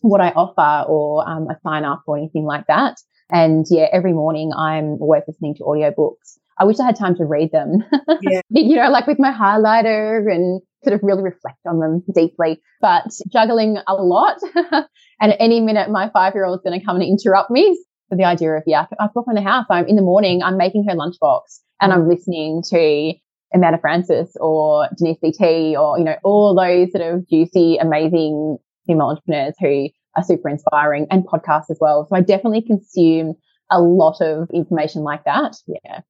what 0.00 0.20
I 0.20 0.30
offer 0.30 0.88
or 0.88 1.28
um, 1.28 1.48
a 1.48 1.56
sign 1.62 1.84
up 1.84 2.02
or 2.06 2.16
anything 2.16 2.44
like 2.44 2.66
that. 2.66 2.96
And 3.32 3.66
yeah, 3.70 3.86
every 3.92 4.12
morning 4.12 4.52
I'm 4.56 4.98
always 5.00 5.22
listening 5.26 5.54
to 5.56 5.64
audiobooks. 5.64 6.38
I 6.58 6.64
wish 6.64 6.78
I 6.78 6.84
had 6.84 6.96
time 6.96 7.16
to 7.16 7.24
read 7.24 7.52
them. 7.52 7.84
Yeah. 8.22 8.42
you 8.50 8.76
know, 8.76 8.90
like 8.90 9.06
with 9.06 9.18
my 9.18 9.32
highlighter 9.32 10.30
and 10.30 10.60
sort 10.84 10.94
of 10.94 11.00
really 11.02 11.22
reflect 11.22 11.58
on 11.66 11.80
them 11.80 12.02
deeply, 12.14 12.60
but 12.80 13.06
juggling 13.32 13.78
a 13.86 13.94
lot. 13.94 14.36
and 14.54 14.86
at 15.32 15.36
any 15.40 15.60
minute, 15.60 15.90
my 15.90 16.10
five 16.10 16.34
year 16.34 16.44
old 16.44 16.58
is 16.58 16.62
going 16.62 16.78
to 16.78 16.84
come 16.84 16.96
and 16.96 17.04
interrupt 17.04 17.50
me. 17.50 17.78
So 18.10 18.16
the 18.16 18.24
idea 18.24 18.50
of, 18.50 18.64
yeah, 18.66 18.86
I 18.98 19.06
pop 19.12 19.24
in 19.28 19.36
the 19.36 19.42
house. 19.42 19.66
I'm 19.70 19.86
in 19.86 19.96
the 19.96 20.02
morning, 20.02 20.42
I'm 20.42 20.56
making 20.56 20.84
her 20.88 20.94
lunchbox 20.94 21.60
and 21.80 21.92
I'm 21.92 22.08
listening 22.08 22.62
to 22.68 23.12
Amanda 23.54 23.78
Frances 23.78 24.36
or 24.40 24.88
Denise 24.96 25.18
DT 25.22 25.74
or, 25.74 25.98
you 25.98 26.04
know, 26.04 26.16
all 26.24 26.54
those 26.54 26.92
sort 26.92 27.14
of 27.14 27.28
juicy, 27.28 27.78
amazing 27.78 28.58
female 28.86 29.08
entrepreneurs 29.08 29.54
who 29.60 29.88
are 30.16 30.24
super 30.24 30.48
inspiring 30.48 31.06
and 31.10 31.26
podcasts 31.26 31.70
as 31.70 31.78
well. 31.80 32.06
So 32.08 32.16
I 32.16 32.20
definitely 32.20 32.62
consume 32.62 33.34
a 33.70 33.80
lot 33.80 34.20
of 34.20 34.50
information 34.50 35.02
like 35.02 35.24
that. 35.24 35.56
Yeah. 35.66 36.00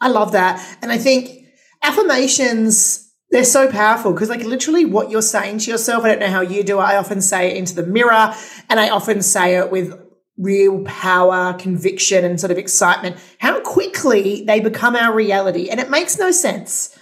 I 0.00 0.08
love 0.08 0.32
that. 0.32 0.78
And 0.82 0.90
I 0.90 0.98
think 0.98 1.44
affirmations 1.82 3.00
they're 3.30 3.44
so 3.44 3.70
powerful 3.70 4.12
because 4.12 4.28
like 4.28 4.44
literally 4.44 4.84
what 4.84 5.10
you're 5.10 5.20
saying 5.20 5.58
to 5.58 5.70
yourself 5.70 6.04
i 6.04 6.08
don't 6.08 6.20
know 6.20 6.28
how 6.28 6.40
you 6.40 6.62
do 6.62 6.78
it 6.78 6.82
i 6.82 6.96
often 6.96 7.20
say 7.20 7.50
it 7.50 7.56
into 7.56 7.74
the 7.74 7.82
mirror 7.82 8.32
and 8.70 8.80
i 8.80 8.88
often 8.88 9.20
say 9.20 9.56
it 9.56 9.70
with 9.70 9.92
real 10.38 10.82
power 10.84 11.52
conviction 11.54 12.24
and 12.24 12.40
sort 12.40 12.50
of 12.50 12.56
excitement 12.56 13.16
how 13.38 13.60
quickly 13.60 14.44
they 14.46 14.60
become 14.60 14.96
our 14.96 15.14
reality 15.14 15.68
and 15.68 15.78
it 15.78 15.90
makes 15.90 16.18
no 16.18 16.30
sense 16.30 16.96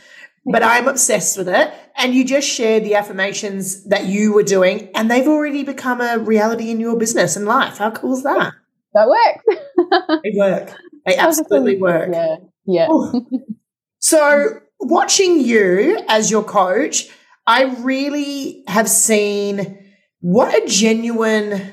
but 0.45 0.63
I'm 0.63 0.89
obsessed 0.89 1.39
with 1.39 1.49
it. 1.49 1.73
And 1.97 2.15
you 2.15 2.25
just 2.25 2.49
shared 2.49 2.85
the 2.85 2.95
affirmations 2.95 3.85
that 3.85 4.07
you 4.07 4.33
were 4.33 4.43
doing, 4.43 4.91
and 4.95 5.11
they've 5.11 5.29
already 5.29 5.63
become 5.63 6.01
a 6.01 6.19
reality 6.19 6.71
in 6.71 6.81
your 6.81 6.97
business 6.97 7.37
and 7.37 7.45
life. 7.47 7.79
How 7.79 7.91
cool 7.91 8.15
is 8.15 8.23
that? 8.23 8.53
That 8.95 9.09
works. 9.09 10.21
they 10.25 10.33
work. 10.37 10.75
They 11.07 11.17
absolutely 11.17 11.79
work. 11.79 12.11
Yeah. 12.13 12.37
Yeah. 12.65 12.89
so, 13.99 14.61
watching 14.81 15.41
you 15.41 16.03
as 16.09 16.31
your 16.31 16.45
coach, 16.45 17.09
I 17.47 17.65
really 17.81 18.65
have 18.69 18.89
seen 18.89 19.79
what 20.21 20.55
a 20.55 20.67
genuine 20.67 21.73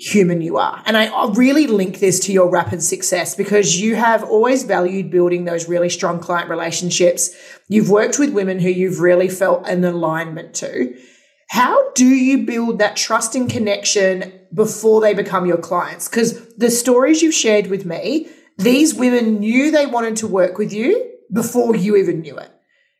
human 0.00 0.40
you 0.40 0.56
are. 0.56 0.82
And 0.86 0.96
I 0.96 1.30
really 1.34 1.66
link 1.66 1.98
this 1.98 2.20
to 2.20 2.32
your 2.32 2.48
rapid 2.48 2.82
success 2.82 3.34
because 3.34 3.78
you 3.78 3.96
have 3.96 4.24
always 4.24 4.64
valued 4.64 5.10
building 5.10 5.44
those 5.44 5.68
really 5.68 5.90
strong 5.90 6.20
client 6.20 6.48
relationships. 6.48 7.30
You've 7.68 7.90
worked 7.90 8.18
with 8.18 8.32
women 8.32 8.60
who 8.60 8.70
you've 8.70 9.00
really 9.00 9.28
felt 9.28 9.68
an 9.68 9.84
alignment 9.84 10.54
to. 10.54 10.96
How 11.50 11.92
do 11.92 12.06
you 12.06 12.46
build 12.46 12.78
that 12.78 12.96
trust 12.96 13.34
and 13.34 13.50
connection 13.50 14.32
before 14.54 15.02
they 15.02 15.12
become 15.12 15.44
your 15.44 15.58
clients? 15.58 16.08
Because 16.08 16.54
the 16.54 16.70
stories 16.70 17.20
you've 17.20 17.34
shared 17.34 17.66
with 17.66 17.84
me, 17.84 18.28
these 18.56 18.94
women 18.94 19.40
knew 19.40 19.70
they 19.70 19.86
wanted 19.86 20.16
to 20.16 20.26
work 20.26 20.56
with 20.56 20.72
you 20.72 21.12
before 21.32 21.76
you 21.76 21.96
even 21.96 22.20
knew 22.22 22.38
it. 22.38 22.50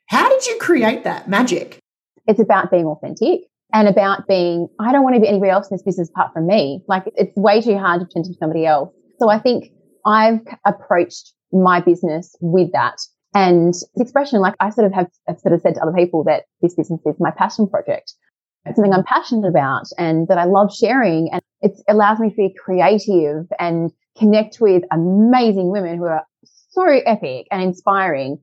How 0.07 0.29
did 0.29 0.47
you 0.47 0.59
create 0.59 1.05
that 1.05 1.29
magic? 1.31 1.79
It's 2.27 2.41
about 2.41 2.71
being 2.71 2.85
authentic 2.85 3.50
and 3.73 3.89
about 3.89 4.27
being, 4.27 4.69
I 4.79 4.93
don't 4.93 5.03
want 5.03 5.15
to 5.15 5.21
be 5.21 5.29
anybody 5.29 5.51
else 5.51 5.71
in 5.71 5.75
this 5.75 5.83
business 5.83 6.09
apart 6.11 6.33
from 6.33 6.47
me. 6.47 6.83
Like 6.89 7.05
it's 7.17 7.37
way 7.37 7.61
too 7.61 7.79
hard 7.79 8.01
to 8.01 8.07
pretend 8.07 8.25
to 8.27 8.31
be 8.31 8.37
somebody 8.39 8.67
else. 8.67 8.93
So 9.19 9.29
I 9.29 9.39
think 9.39 9.73
I've 10.07 10.41
approached 10.67 11.33
my 11.53 11.81
business 11.81 12.35
with 12.41 12.73
that. 12.73 12.99
And 13.35 13.75
expression, 13.97 14.41
like 14.41 14.55
I 14.61 14.71
sort 14.71 14.87
of 14.87 14.93
have, 14.93 15.07
have 15.29 15.39
sort 15.39 15.55
of 15.55 15.61
said 15.61 15.75
to 15.75 15.83
other 15.83 15.93
people 15.93 16.25
that 16.25 16.45
this 16.63 16.75
business 16.75 17.01
is 17.07 17.15
my 17.21 17.31
passion 17.31 17.69
project. 17.69 18.13
It's 18.67 18.77
something 18.77 18.93
I'm 18.93 19.05
passionate 19.05 19.49
about 19.49 19.85
and 19.99 20.27
that 20.29 20.39
I 20.39 20.45
love 20.45 20.75
sharing. 20.75 21.31
And 21.33 21.41
it 21.61 21.73
allows 21.89 22.19
me 22.19 22.31
to 22.31 22.37
be 22.37 22.55
creative 22.63 23.47
and 23.59 23.91
connect 24.19 24.61
with 24.61 24.83
amazing 24.91 25.71
women 25.71 25.97
who 25.97 26.05
are 26.05 26.25
so 26.43 26.83
epic 26.83 27.47
and 27.51 27.63
inspiring. 27.63 28.39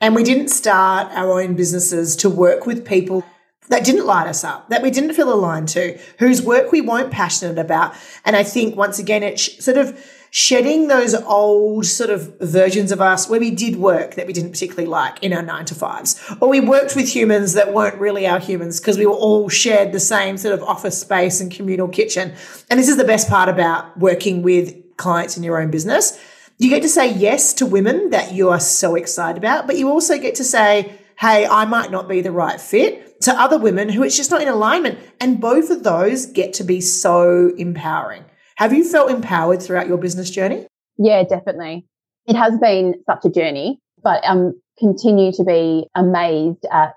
And 0.00 0.14
we 0.14 0.22
didn't 0.22 0.48
start 0.48 1.10
our 1.12 1.40
own 1.40 1.54
businesses 1.54 2.16
to 2.16 2.30
work 2.30 2.66
with 2.66 2.86
people 2.86 3.24
that 3.68 3.84
didn't 3.84 4.06
light 4.06 4.26
us 4.26 4.44
up, 4.44 4.68
that 4.70 4.82
we 4.82 4.90
didn't 4.90 5.14
feel 5.14 5.32
aligned 5.32 5.68
to, 5.68 5.98
whose 6.18 6.42
work 6.42 6.72
we 6.72 6.80
weren't 6.80 7.10
passionate 7.10 7.58
about. 7.58 7.94
And 8.24 8.36
I 8.36 8.42
think 8.42 8.76
once 8.76 8.98
again, 8.98 9.22
it's 9.22 9.64
sort 9.64 9.76
of 9.76 9.98
shedding 10.30 10.88
those 10.88 11.14
old 11.14 11.86
sort 11.86 12.10
of 12.10 12.38
versions 12.40 12.92
of 12.92 13.00
us 13.00 13.28
where 13.28 13.40
we 13.40 13.50
did 13.50 13.76
work 13.76 14.16
that 14.16 14.26
we 14.26 14.32
didn't 14.32 14.50
particularly 14.50 14.86
like 14.86 15.22
in 15.22 15.32
our 15.32 15.42
nine 15.42 15.64
to 15.64 15.74
fives, 15.74 16.20
or 16.40 16.48
we 16.48 16.60
worked 16.60 16.94
with 16.94 17.08
humans 17.08 17.54
that 17.54 17.72
weren't 17.72 17.98
really 17.98 18.26
our 18.26 18.38
humans 18.38 18.78
because 18.78 18.98
we 18.98 19.06
were 19.06 19.14
all 19.14 19.48
shared 19.48 19.92
the 19.92 20.00
same 20.00 20.36
sort 20.36 20.52
of 20.52 20.62
office 20.62 21.00
space 21.00 21.40
and 21.40 21.50
communal 21.50 21.88
kitchen. 21.88 22.34
And 22.68 22.78
this 22.78 22.88
is 22.88 22.96
the 22.96 23.04
best 23.04 23.28
part 23.28 23.48
about 23.48 23.96
working 23.98 24.42
with 24.42 24.74
clients 24.96 25.36
in 25.36 25.42
your 25.42 25.60
own 25.60 25.70
business. 25.70 26.18
You 26.58 26.70
get 26.70 26.82
to 26.82 26.88
say 26.88 27.12
yes 27.12 27.52
to 27.54 27.66
women 27.66 28.10
that 28.10 28.32
you 28.32 28.48
are 28.48 28.60
so 28.60 28.94
excited 28.94 29.38
about, 29.38 29.66
but 29.66 29.76
you 29.76 29.88
also 29.88 30.18
get 30.18 30.34
to 30.36 30.44
say, 30.44 30.98
Hey, 31.18 31.46
I 31.46 31.64
might 31.64 31.90
not 31.90 32.08
be 32.08 32.20
the 32.20 32.32
right 32.32 32.60
fit 32.60 33.22
to 33.22 33.32
other 33.32 33.58
women 33.58 33.88
who 33.88 34.02
it's 34.02 34.16
just 34.16 34.30
not 34.30 34.42
in 34.42 34.48
alignment. 34.48 34.98
And 35.20 35.40
both 35.40 35.70
of 35.70 35.82
those 35.82 36.26
get 36.26 36.52
to 36.54 36.64
be 36.64 36.80
so 36.80 37.54
empowering. 37.56 38.24
Have 38.56 38.72
you 38.72 38.84
felt 38.84 39.10
empowered 39.10 39.62
throughout 39.62 39.86
your 39.86 39.96
business 39.96 40.30
journey? 40.30 40.66
Yeah, 40.98 41.22
definitely. 41.24 41.86
It 42.26 42.36
has 42.36 42.58
been 42.58 42.94
such 43.08 43.24
a 43.24 43.30
journey, 43.30 43.80
but 44.02 44.22
um, 44.24 44.60
continue 44.78 45.32
to 45.32 45.44
be 45.44 45.86
amazed 45.94 46.66
at 46.70 46.96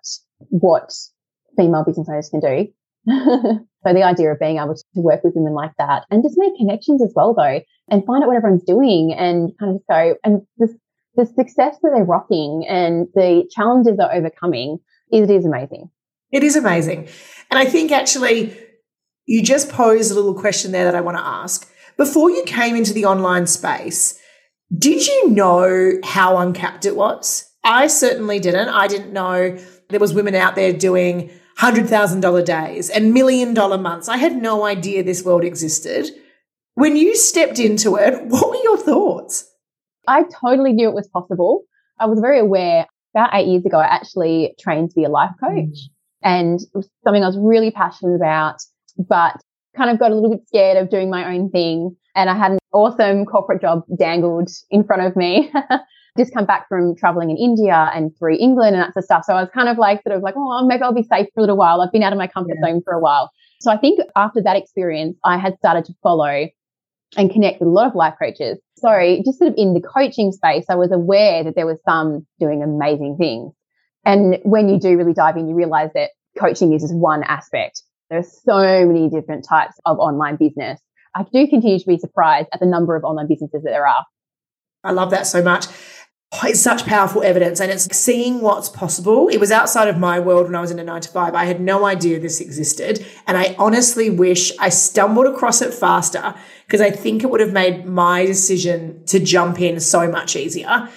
what 0.49 0.91
female 1.57 1.83
business 1.85 2.07
owners 2.09 2.29
can 2.29 2.39
do. 2.39 2.67
so 3.07 3.93
the 3.93 4.03
idea 4.03 4.31
of 4.31 4.39
being 4.39 4.57
able 4.57 4.75
to 4.75 4.83
work 4.95 5.23
with 5.23 5.33
women 5.35 5.53
like 5.53 5.71
that 5.77 6.05
and 6.09 6.23
just 6.23 6.35
make 6.37 6.57
connections 6.57 7.01
as 7.01 7.13
well, 7.15 7.33
though, 7.33 7.61
and 7.89 8.05
find 8.05 8.23
out 8.23 8.27
what 8.27 8.35
everyone's 8.35 8.63
doing 8.63 9.13
and 9.13 9.51
kind 9.59 9.75
of 9.75 9.81
go 9.89 10.15
and 10.23 10.41
the, 10.57 10.77
the 11.19 11.25
success 11.25 11.77
that 11.81 11.91
they're 11.93 12.05
rocking 12.05 12.65
and 12.67 13.07
the 13.13 13.43
challenges 13.51 13.97
they're 13.97 14.13
overcoming, 14.13 14.79
is 15.11 15.29
it 15.29 15.35
is 15.35 15.45
amazing. 15.45 15.89
It 16.31 16.43
is 16.43 16.55
amazing. 16.55 17.07
And 17.51 17.59
I 17.59 17.65
think 17.65 17.91
actually 17.91 18.57
you 19.25 19.43
just 19.43 19.69
posed 19.69 20.11
a 20.11 20.15
little 20.15 20.33
question 20.33 20.71
there 20.71 20.85
that 20.85 20.95
I 20.95 21.01
want 21.01 21.17
to 21.17 21.23
ask. 21.23 21.69
Before 21.97 22.29
you 22.29 22.43
came 22.45 22.75
into 22.75 22.93
the 22.93 23.05
online 23.05 23.47
space, 23.47 24.17
did 24.75 25.05
you 25.05 25.29
know 25.31 25.99
how 26.03 26.37
uncapped 26.37 26.85
it 26.85 26.95
was? 26.95 27.51
I 27.63 27.87
certainly 27.87 28.39
didn't. 28.39 28.69
I 28.69 28.87
didn't 28.87 29.11
know 29.11 29.57
there 29.89 29.99
was 29.99 30.13
women 30.13 30.35
out 30.35 30.55
there 30.55 30.71
doing 30.71 31.31
$100,000 31.57 32.45
days 32.45 32.89
and 32.89 33.13
million 33.13 33.53
dollar 33.53 33.77
months. 33.77 34.07
I 34.07 34.17
had 34.17 34.41
no 34.41 34.63
idea 34.63 35.03
this 35.03 35.25
world 35.25 35.43
existed. 35.43 36.09
When 36.75 36.95
you 36.95 37.15
stepped 37.17 37.59
into 37.59 37.97
it, 37.97 38.25
what 38.27 38.49
were 38.49 38.63
your 38.63 38.77
thoughts? 38.77 39.48
I 40.07 40.23
totally 40.41 40.73
knew 40.73 40.89
it 40.89 40.95
was 40.95 41.07
possible. 41.07 41.63
I 41.99 42.05
was 42.05 42.19
very 42.19 42.39
aware. 42.39 42.85
About 43.15 43.31
eight 43.33 43.47
years 43.47 43.65
ago, 43.65 43.79
I 43.79 43.85
actually 43.85 44.53
trained 44.59 44.91
to 44.91 44.95
be 44.95 45.03
a 45.03 45.09
life 45.09 45.31
coach 45.39 45.49
mm. 45.57 45.89
and 46.21 46.59
it 46.61 46.69
was 46.75 46.87
something 47.03 47.23
I 47.23 47.27
was 47.27 47.39
really 47.39 47.71
passionate 47.71 48.15
about 48.15 48.59
but 48.99 49.41
kind 49.75 49.89
of 49.89 49.99
got 49.99 50.11
a 50.11 50.15
little 50.15 50.31
bit 50.31 50.45
scared 50.47 50.77
of 50.77 50.89
doing 50.89 51.09
my 51.09 51.33
own 51.33 51.49
thing. 51.49 51.95
And 52.15 52.29
I 52.29 52.37
had 52.37 52.51
an 52.51 52.59
awesome 52.73 53.25
corporate 53.25 53.61
job 53.61 53.83
dangled 53.97 54.49
in 54.69 54.83
front 54.83 55.03
of 55.03 55.15
me. 55.15 55.51
Just 56.17 56.33
come 56.33 56.45
back 56.45 56.67
from 56.67 56.95
traveling 56.95 57.29
in 57.29 57.37
India 57.37 57.89
and 57.93 58.11
through 58.17 58.35
England 58.37 58.75
and 58.75 58.83
that 58.83 58.93
sort 58.93 59.03
of 59.03 59.05
stuff. 59.05 59.23
So 59.25 59.33
I 59.33 59.41
was 59.41 59.49
kind 59.53 59.69
of 59.69 59.77
like, 59.77 60.01
sort 60.03 60.15
of 60.17 60.23
like, 60.23 60.33
oh, 60.35 60.65
maybe 60.67 60.81
I'll 60.83 60.93
be 60.93 61.03
safe 61.03 61.27
for 61.33 61.39
a 61.39 61.41
little 61.41 61.55
while. 61.55 61.81
I've 61.81 61.91
been 61.91 62.03
out 62.03 62.11
of 62.11 62.17
my 62.17 62.27
comfort 62.27 62.57
yeah. 62.61 62.69
zone 62.69 62.81
for 62.83 62.93
a 62.93 62.99
while. 62.99 63.31
So 63.61 63.71
I 63.71 63.77
think 63.77 63.99
after 64.15 64.41
that 64.41 64.57
experience, 64.57 65.17
I 65.23 65.37
had 65.37 65.57
started 65.59 65.85
to 65.85 65.93
follow 66.01 66.47
and 67.17 67.31
connect 67.31 67.59
with 67.59 67.67
a 67.67 67.71
lot 67.71 67.87
of 67.87 67.95
life 67.95 68.15
coaches. 68.21 68.59
Sorry, 68.77 69.21
just 69.25 69.39
sort 69.39 69.51
of 69.51 69.55
in 69.57 69.73
the 69.73 69.81
coaching 69.81 70.31
space, 70.31 70.65
I 70.69 70.75
was 70.75 70.91
aware 70.91 71.43
that 71.43 71.55
there 71.55 71.65
was 71.65 71.79
some 71.83 72.25
doing 72.39 72.63
amazing 72.63 73.17
things. 73.17 73.53
And 74.05 74.37
when 74.43 74.69
you 74.69 74.79
do 74.79 74.97
really 74.97 75.13
dive 75.13 75.37
in, 75.37 75.47
you 75.47 75.55
realize 75.55 75.89
that 75.95 76.11
coaching 76.37 76.73
is 76.73 76.81
just 76.83 76.95
one 76.95 77.23
aspect. 77.23 77.81
There 78.09 78.19
are 78.19 78.23
so 78.23 78.85
many 78.85 79.09
different 79.09 79.45
types 79.47 79.75
of 79.85 79.99
online 79.99 80.35
business. 80.35 80.79
I 81.15 81.23
do 81.23 81.47
continue 81.47 81.79
to 81.79 81.87
be 81.87 81.97
surprised 81.97 82.47
at 82.53 82.59
the 82.59 82.65
number 82.65 82.95
of 82.95 83.03
online 83.03 83.27
businesses 83.27 83.63
that 83.63 83.69
there 83.69 83.87
are. 83.87 84.05
I 84.83 84.91
love 84.91 85.11
that 85.11 85.27
so 85.27 85.43
much. 85.43 85.65
It's 86.31 86.61
such 86.61 86.85
powerful 86.85 87.23
evidence 87.23 87.59
and 87.59 87.71
it's 87.71 87.95
seeing 87.95 88.41
what's 88.41 88.69
possible. 88.69 89.29
It 89.29 89.39
was 89.39 89.51
outside 89.51 89.87
of 89.87 89.97
my 89.97 90.19
world 90.19 90.45
when 90.45 90.55
I 90.55 90.61
was 90.61 90.69
in 90.69 90.79
a 90.79 90.83
nine 90.83 91.01
to 91.01 91.09
five. 91.09 91.33
I 91.33 91.45
had 91.45 91.59
no 91.59 91.85
idea 91.85 92.19
this 92.19 92.39
existed. 92.39 93.05
And 93.27 93.35
I 93.35 93.55
honestly 93.57 94.09
wish 94.09 94.51
I 94.59 94.69
stumbled 94.69 95.25
across 95.25 95.61
it 95.61 95.73
faster 95.73 96.35
because 96.65 96.81
I 96.81 96.91
think 96.91 97.23
it 97.23 97.31
would 97.31 97.39
have 97.39 97.51
made 97.51 97.85
my 97.85 98.25
decision 98.25 99.03
to 99.07 99.19
jump 99.19 99.59
in 99.59 99.79
so 99.79 100.09
much 100.09 100.35
easier. 100.35 100.89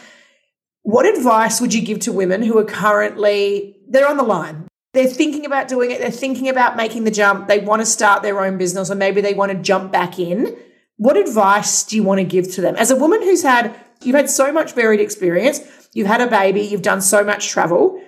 What 0.83 1.07
advice 1.07 1.61
would 1.61 1.73
you 1.73 1.81
give 1.81 2.01
to 2.01 2.13
women 2.13 2.43
who 2.43 2.59
are 2.59 2.65
currently, 2.65 3.77
they're 3.89 4.09
on 4.09 4.19
the 4.19 4.23
line. 4.23 4.69
They're 4.93 5.07
thinking 5.07 5.47
about 5.47 5.69
doing 5.69 5.91
it. 5.91 6.01
They're 6.01 6.11
thinking 6.11 6.51
about 6.51 6.77
making 6.77 7.05
the 7.05 7.11
jump. 7.11 7.49
They 7.49 7.61
want 7.61 7.81
to 7.81 7.87
start 7.87 8.23
their 8.23 8.45
own 8.45 8.59
business 8.59 8.91
or 8.91 8.97
maybe 8.97 9.23
they 9.23 9.33
want 9.33 9.53
to 9.53 9.59
jump 9.59 9.93
back 9.93 10.19
in. 10.19 10.55
What 10.99 11.17
advice 11.17 11.85
do 11.85 11.97
you 11.97 12.03
want 12.03 12.19
to 12.19 12.25
give 12.25 12.53
to 12.53 12.61
them? 12.61 12.77
As 12.77 12.91
a 12.91 12.97
woman 12.97 13.23
who's 13.23 13.43
had, 13.43 13.75
you've 14.05 14.17
had 14.17 14.31
so 14.31 14.53
much 14.53 14.73
varied 14.73 15.01
experience, 15.01 15.61
you've 15.93 16.07
had 16.07 16.21
a 16.21 16.27
baby, 16.27 16.63
you've 16.63 16.83
done 16.83 17.01
so 17.01 17.25
much 17.25 17.49
travel. 17.49 18.01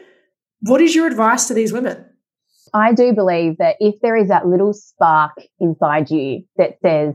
What 0.61 0.81
is 0.81 0.95
your 0.95 1.07
advice 1.07 1.49
to 1.49 1.55
these 1.55 1.73
women? 1.73 2.05
I 2.73 2.93
do 2.93 3.13
believe 3.13 3.59
that 3.59 3.77
if 3.79 4.01
there 4.03 4.17
is 4.17 4.29
that 4.29 4.47
little 4.47 4.73
spark 4.73 5.33
inside 5.61 6.11
you 6.11 6.45
that 6.57 6.79
says, 6.83 7.15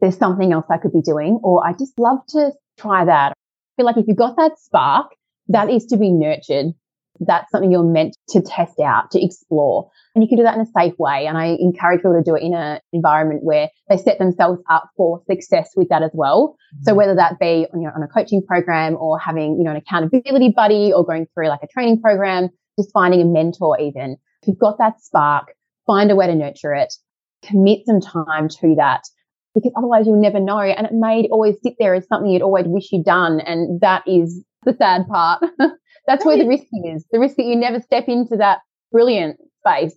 there's 0.00 0.16
something 0.16 0.52
else 0.52 0.64
I 0.70 0.78
could 0.78 0.92
be 0.92 1.02
doing, 1.02 1.38
or 1.42 1.66
I 1.66 1.72
just 1.74 1.98
love 1.98 2.20
to 2.28 2.52
try 2.78 3.04
that. 3.04 3.32
I 3.32 3.34
feel 3.76 3.84
like 3.84 3.98
if 3.98 4.06
you've 4.08 4.16
got 4.16 4.36
that 4.36 4.58
spark, 4.58 5.12
that 5.48 5.68
is 5.68 5.84
to 5.86 5.98
be 5.98 6.10
nurtured 6.10 6.72
that's 7.20 7.50
something 7.50 7.70
you're 7.70 7.84
meant 7.84 8.16
to 8.30 8.40
test 8.40 8.80
out, 8.80 9.10
to 9.12 9.24
explore. 9.24 9.90
And 10.14 10.24
you 10.24 10.28
can 10.28 10.38
do 10.38 10.44
that 10.44 10.54
in 10.54 10.60
a 10.60 10.66
safe 10.66 10.98
way. 10.98 11.26
And 11.26 11.36
I 11.36 11.56
encourage 11.60 11.98
people 11.98 12.14
to 12.14 12.22
do 12.22 12.34
it 12.34 12.42
in 12.42 12.54
an 12.54 12.80
environment 12.92 13.44
where 13.44 13.68
they 13.88 13.96
set 13.96 14.18
themselves 14.18 14.60
up 14.70 14.90
for 14.96 15.22
success 15.30 15.70
with 15.76 15.88
that 15.90 16.02
as 16.02 16.10
well. 16.14 16.56
Mm-hmm. 16.74 16.84
So 16.84 16.94
whether 16.94 17.14
that 17.14 17.38
be 17.38 17.66
you 17.72 17.80
know, 17.80 17.90
on 17.94 18.02
a 18.02 18.08
coaching 18.08 18.42
program 18.44 18.96
or 18.96 19.18
having, 19.18 19.56
you 19.58 19.64
know, 19.64 19.70
an 19.70 19.76
accountability 19.76 20.52
buddy 20.54 20.92
or 20.92 21.04
going 21.04 21.26
through 21.34 21.48
like 21.48 21.60
a 21.62 21.68
training 21.68 22.00
program, 22.00 22.48
just 22.78 22.92
finding 22.92 23.20
a 23.20 23.24
mentor 23.24 23.78
even. 23.78 24.16
If 24.42 24.48
you've 24.48 24.58
got 24.58 24.78
that 24.78 25.00
spark, 25.00 25.54
find 25.86 26.10
a 26.10 26.16
way 26.16 26.26
to 26.26 26.34
nurture 26.34 26.74
it, 26.74 26.94
commit 27.44 27.80
some 27.86 28.00
time 28.00 28.48
to 28.48 28.74
that 28.76 29.02
because 29.54 29.72
otherwise 29.76 30.06
you'll 30.06 30.20
never 30.20 30.40
know. 30.40 30.60
And 30.60 30.86
it 30.86 30.92
may 30.92 31.28
always 31.30 31.56
sit 31.62 31.74
there 31.78 31.94
as 31.94 32.06
something 32.08 32.30
you'd 32.30 32.42
always 32.42 32.66
wish 32.66 32.92
you'd 32.92 33.04
done. 33.04 33.40
And 33.40 33.80
that 33.80 34.02
is 34.06 34.44
the 34.64 34.74
sad 34.78 35.06
part. 35.08 35.42
That's 36.10 36.24
where 36.24 36.36
the 36.36 36.48
risk 36.48 36.64
is. 36.72 37.04
The 37.12 37.20
risk 37.20 37.36
that 37.36 37.44
you 37.44 37.54
never 37.54 37.78
step 37.78 38.08
into 38.08 38.36
that 38.38 38.62
brilliant 38.90 39.38
space. 39.60 39.96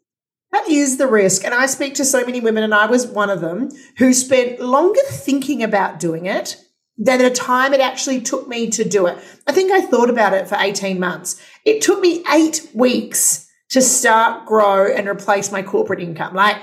That 0.52 0.69
is 0.69 0.97
the 0.97 1.08
risk. 1.08 1.43
And 1.43 1.56
I 1.56 1.65
speak 1.65 1.95
to 1.95 2.06
so 2.06 2.23
many 2.23 2.39
women, 2.39 2.62
and 2.62 2.71
I 2.71 2.86
was 2.86 3.08
one 3.08 3.32
of 3.32 3.41
them, 3.41 3.71
who 3.97 4.13
spent 4.13 4.60
longer 4.60 5.02
thinking 5.08 5.63
about 5.63 5.99
doing 5.99 6.28
it 6.28 6.58
than 6.99 7.17
the 7.17 7.32
time 7.32 7.73
it 7.73 7.80
actually 7.80 8.21
took 8.21 8.47
me 8.47 8.69
to 8.69 8.88
do 8.88 9.08
it. 9.08 9.17
I 9.47 9.54
think 9.54 9.71
I 9.71 9.82
thought 9.82 10.12
about 10.12 10.34
it 10.34 10.47
for 10.47 10.56
18 10.56 10.99
months. 10.99 11.41
It 11.65 11.82
took 11.82 11.99
me 11.99 12.23
eight 12.32 12.69
weeks 12.76 13.49
to 13.71 13.82
start, 13.82 14.45
grow, 14.45 14.86
and 14.86 15.08
replace 15.08 15.52
my 15.52 15.63
corporate 15.63 15.99
income. 15.99 16.36
Like, 16.36 16.58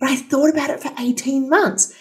but 0.00 0.10
I 0.10 0.16
thought 0.16 0.50
about 0.50 0.68
it 0.68 0.80
for 0.80 0.92
18 0.98 1.48
months. 1.48 1.96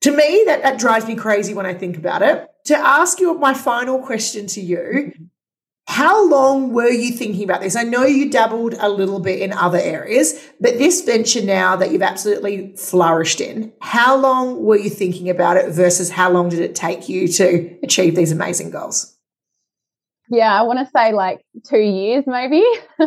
To 0.00 0.10
me, 0.10 0.44
that, 0.46 0.62
that 0.62 0.78
drives 0.78 1.06
me 1.06 1.14
crazy 1.14 1.52
when 1.52 1.66
I 1.66 1.74
think 1.74 1.98
about 1.98 2.22
it. 2.22 2.48
To 2.68 2.74
ask 2.78 3.20
you 3.20 3.34
my 3.34 3.52
final 3.52 3.98
question 3.98 4.46
to 4.46 4.62
you 4.62 4.78
mm-hmm. 4.78 5.24
How 5.88 6.28
long 6.28 6.72
were 6.72 6.88
you 6.88 7.12
thinking 7.12 7.42
about 7.42 7.60
this? 7.60 7.74
I 7.74 7.82
know 7.82 8.04
you 8.04 8.30
dabbled 8.30 8.74
a 8.78 8.88
little 8.88 9.18
bit 9.18 9.40
in 9.40 9.52
other 9.52 9.78
areas, 9.78 10.32
but 10.60 10.78
this 10.78 11.02
venture 11.02 11.42
now 11.42 11.74
that 11.76 11.90
you've 11.90 12.02
absolutely 12.02 12.74
flourished 12.76 13.40
in, 13.40 13.72
how 13.80 14.16
long 14.16 14.62
were 14.62 14.76
you 14.78 14.88
thinking 14.88 15.28
about 15.28 15.56
it 15.56 15.70
versus 15.72 16.08
how 16.08 16.30
long 16.30 16.48
did 16.48 16.60
it 16.60 16.76
take 16.76 17.08
you 17.08 17.26
to 17.28 17.76
achieve 17.82 18.14
these 18.14 18.30
amazing 18.30 18.70
goals? 18.70 19.16
Yeah, 20.30 20.58
I 20.58 20.62
want 20.62 20.78
to 20.78 20.90
say 20.96 21.12
like 21.12 21.44
two 21.68 21.80
years 21.80 22.24
maybe. 22.26 22.62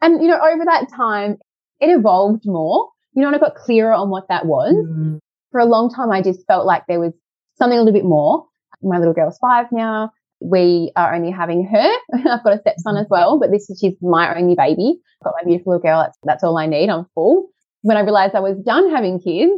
and, 0.00 0.22
you 0.22 0.28
know, 0.28 0.40
over 0.40 0.64
that 0.64 0.86
time, 0.96 1.36
it 1.80 1.88
evolved 1.88 2.46
more. 2.46 2.88
You 3.14 3.20
know, 3.20 3.28
and 3.28 3.36
I 3.36 3.38
got 3.38 3.54
clearer 3.54 3.92
on 3.92 4.08
what 4.08 4.28
that 4.28 4.46
was. 4.46 4.74
Mm. 4.74 5.18
For 5.50 5.60
a 5.60 5.66
long 5.66 5.92
time, 5.92 6.10
I 6.10 6.22
just 6.22 6.46
felt 6.46 6.64
like 6.64 6.84
there 6.88 6.98
was 6.98 7.12
something 7.58 7.78
a 7.78 7.82
little 7.82 7.92
bit 7.92 8.06
more. 8.06 8.46
My 8.82 8.98
little 8.98 9.12
girl's 9.12 9.36
five 9.38 9.66
now 9.70 10.10
we 10.42 10.92
are 10.96 11.14
only 11.14 11.30
having 11.30 11.66
her. 11.66 11.92
I've 12.30 12.44
got 12.44 12.54
a 12.54 12.60
stepson 12.60 12.96
as 12.96 13.04
mm-hmm. 13.04 13.12
well, 13.12 13.38
but 13.38 13.50
this 13.50 13.68
is 13.70 13.78
she's 13.80 13.96
my 14.00 14.36
only 14.36 14.54
baby. 14.54 14.94
I've 15.20 15.24
got 15.24 15.34
my 15.40 15.44
beautiful 15.44 15.72
little 15.72 15.82
girl. 15.82 16.02
That's 16.02 16.18
that's 16.22 16.44
all 16.44 16.58
I 16.58 16.66
need. 16.66 16.90
I'm 16.90 17.06
full. 17.14 17.48
When 17.82 17.96
I 17.96 18.00
realized 18.00 18.34
I 18.34 18.40
was 18.40 18.58
done 18.64 18.90
having 18.90 19.18
kids, 19.18 19.52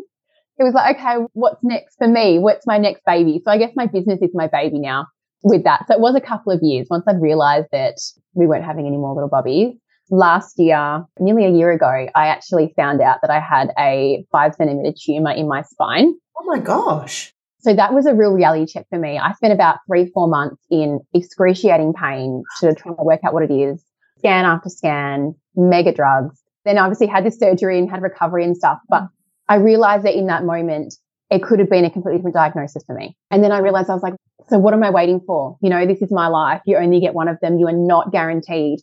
it 0.59 0.63
was 0.63 0.75
like, 0.75 0.97
okay, 0.97 1.17
what's 1.33 1.63
next 1.63 1.97
for 1.97 2.09
me? 2.09 2.39
What's 2.39 2.67
my 2.67 2.79
next 2.79 3.03
baby? 3.05 3.41
So 3.45 3.51
I 3.51 3.59
guess 3.59 3.73
my 3.75 3.87
business 3.87 4.21
is 4.23 4.31
my 4.35 4.47
baby 4.47 4.79
now 4.79 5.07
with 5.43 5.65
that. 5.65 5.85
So 5.89 5.95
it 5.95 6.01
was 6.01 6.15
a 6.15 6.21
couple 6.21 6.53
of 6.53 6.61
years 6.63 6.87
once 6.91 7.05
I'd 7.09 7.21
realized 7.21 7.67
that 7.73 7.97
we 8.35 8.47
weren't 8.47 8.65
having 8.65 8.87
any 8.87 8.97
more 8.97 9.15
little 9.15 9.29
bobbies. 9.29 9.75
Last 10.11 10.59
year, 10.59 11.05
nearly 11.19 11.47
a 11.47 11.51
year 11.51 11.73
ago, 11.73 12.07
I 12.15 12.27
actually 12.27 12.73
found 12.77 13.01
out 13.01 13.19
that 13.23 13.31
I 13.31 13.41
had 13.41 13.71
a 13.79 14.25
five 14.31 14.55
centimeter 14.55 14.95
tumor 14.97 15.33
in 15.33 15.49
my 15.49 15.63
spine. 15.63 16.15
Oh 16.39 16.45
my 16.45 16.59
gosh. 16.59 17.34
So 17.65 17.73
that 17.75 17.95
was 17.95 18.05
a 18.05 18.13
real 18.13 18.33
reality 18.33 18.71
check 18.71 18.87
for 18.91 18.99
me. 18.99 19.19
I 19.19 19.33
spent 19.33 19.55
about 19.55 19.79
three, 19.87 20.11
four 20.13 20.29
months 20.29 20.63
in 20.71 21.01
excruciating 21.15 21.95
pain 21.95 22.45
to 22.61 22.75
try 22.75 22.93
to 22.93 23.03
work 23.03 23.21
out 23.25 23.33
what 23.33 23.43
it 23.43 23.51
is, 23.51 23.83
scan 24.19 24.45
after 24.45 24.69
scan, 24.69 25.35
mega 25.57 25.91
drugs. 25.91 26.39
Then 26.67 26.77
obviously 26.77 27.07
had 27.07 27.25
this 27.25 27.39
surgery 27.39 27.79
and 27.79 27.91
had 27.91 28.03
recovery 28.03 28.45
and 28.45 28.55
stuff. 28.55 28.81
But 28.91 29.05
mm. 29.05 29.09
I 29.49 29.57
realized 29.57 30.05
that 30.05 30.15
in 30.15 30.27
that 30.27 30.45
moment, 30.45 30.95
it 31.31 31.43
could 31.43 31.59
have 31.59 31.71
been 31.71 31.87
a 31.87 31.91
completely 31.91 32.19
different 32.19 32.35
diagnosis 32.35 32.85
for 32.85 32.95
me. 32.95 33.17
And 33.31 33.43
then 33.43 33.51
I 33.51 33.61
realized 33.61 33.89
I 33.89 33.95
was 33.95 34.03
like, 34.03 34.15
so 34.51 34.59
what 34.59 34.75
am 34.75 34.85
I 34.85 34.91
waiting 34.91 35.23
for? 35.27 35.57
You 35.63 35.71
know, 35.71 35.87
this 35.87 36.03
is 36.03 36.13
my 36.13 36.27
life. 36.27 36.61
You 36.67 36.77
only 36.77 37.01
get 37.01 37.15
one 37.15 37.29
of 37.29 37.41
them. 37.41 37.59
You 37.59 37.69
are 37.69 37.73
not 37.73 38.13
guaranteed. 38.13 38.81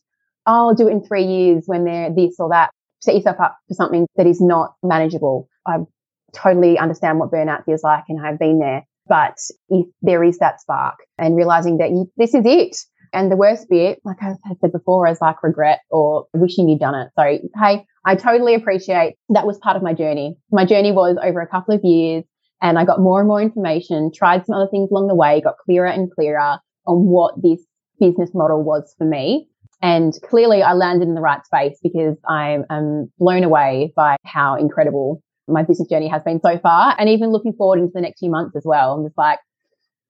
Oh, 0.48 0.70
I'll 0.70 0.74
do 0.74 0.88
it 0.88 0.92
in 0.92 1.04
three 1.04 1.26
years 1.26 1.66
when 1.68 1.86
they're 1.86 2.12
this 2.12 2.38
or 2.40 2.50
that. 2.50 2.72
Set 3.00 3.14
yourself 3.14 3.40
up 3.40 3.58
for 3.68 3.76
something 3.76 4.08
that 4.16 4.26
is 4.26 4.42
not 4.42 4.74
manageable. 4.82 5.48
I've 5.68 5.86
totally 6.34 6.78
understand 6.78 7.20
what 7.20 7.32
burnout 7.32 7.66
feels 7.66 7.84
like 7.84 8.04
and 8.10 8.26
I've 8.26 8.40
been 8.40 8.60
there. 8.60 8.86
But 9.08 9.38
if 9.70 9.88
there 10.02 10.24
is 10.24 10.38
that 10.40 10.62
spark 10.62 10.96
and 11.18 11.36
realizing 11.36 11.78
that 11.78 11.90
you, 11.90 12.10
this 12.18 12.34
is 12.34 12.44
it. 12.46 12.78
And 13.14 13.30
the 13.30 13.36
worst 13.36 13.68
bit, 13.70 14.00
like 14.06 14.18
I 14.22 14.36
said 14.62 14.72
before, 14.72 15.08
is 15.08 15.20
like 15.20 15.44
regret 15.44 15.82
or 15.90 16.28
wishing 16.34 16.70
you'd 16.70 16.80
done 16.80 16.96
it. 16.96 17.10
So, 17.18 17.24
hey, 17.62 17.86
I 18.06 18.16
totally 18.16 18.56
appreciate 18.56 19.16
that 19.30 19.46
was 19.46 19.58
part 19.58 19.76
of 19.76 19.84
my 19.84 19.94
journey. 19.94 20.38
My 20.52 20.66
journey 20.66 20.94
was 20.94 21.18
over 21.22 21.42
a 21.42 21.48
couple 21.48 21.76
of 21.76 21.82
years 21.84 22.24
and 22.62 22.80
I 22.80 22.86
got 22.86 23.02
more 23.02 23.20
and 23.20 23.28
more 23.28 23.42
information, 23.42 24.12
tried 24.14 24.46
some 24.46 24.56
other 24.56 24.70
things 24.70 24.90
along 24.92 25.08
the 25.08 25.16
way, 25.16 25.42
got 25.42 25.58
clearer 25.66 25.88
and 25.88 26.10
clearer 26.12 26.60
on 26.86 27.06
what 27.06 27.34
this 27.42 27.60
business 28.00 28.30
model 28.34 28.64
was 28.64 28.94
for 28.98 29.06
me. 29.06 29.48
And 29.82 30.14
clearly 30.24 30.62
I 30.62 30.74
landed 30.74 31.08
in 31.08 31.16
the 31.16 31.22
right 31.22 31.44
space 31.46 31.80
because 31.82 32.16
I 32.28 32.60
am 32.70 33.12
blown 33.18 33.44
away 33.44 33.94
by 33.96 34.16
how 34.24 34.56
incredible 34.56 35.22
my 35.52 35.64
business 35.64 35.90
journey 35.90 36.08
has 36.08 36.24
been 36.24 36.42
so 36.42 36.58
far, 36.60 36.96
and 36.98 37.10
even 37.10 37.32
looking 37.32 37.54
forward 37.54 37.80
into 37.80 37.92
the 37.94 38.02
next 38.02 38.20
few 38.20 38.30
months 38.30 38.56
as 38.56 38.64
well. 38.66 38.94
I'm 38.94 39.06
just 39.06 39.18
like, 39.18 39.40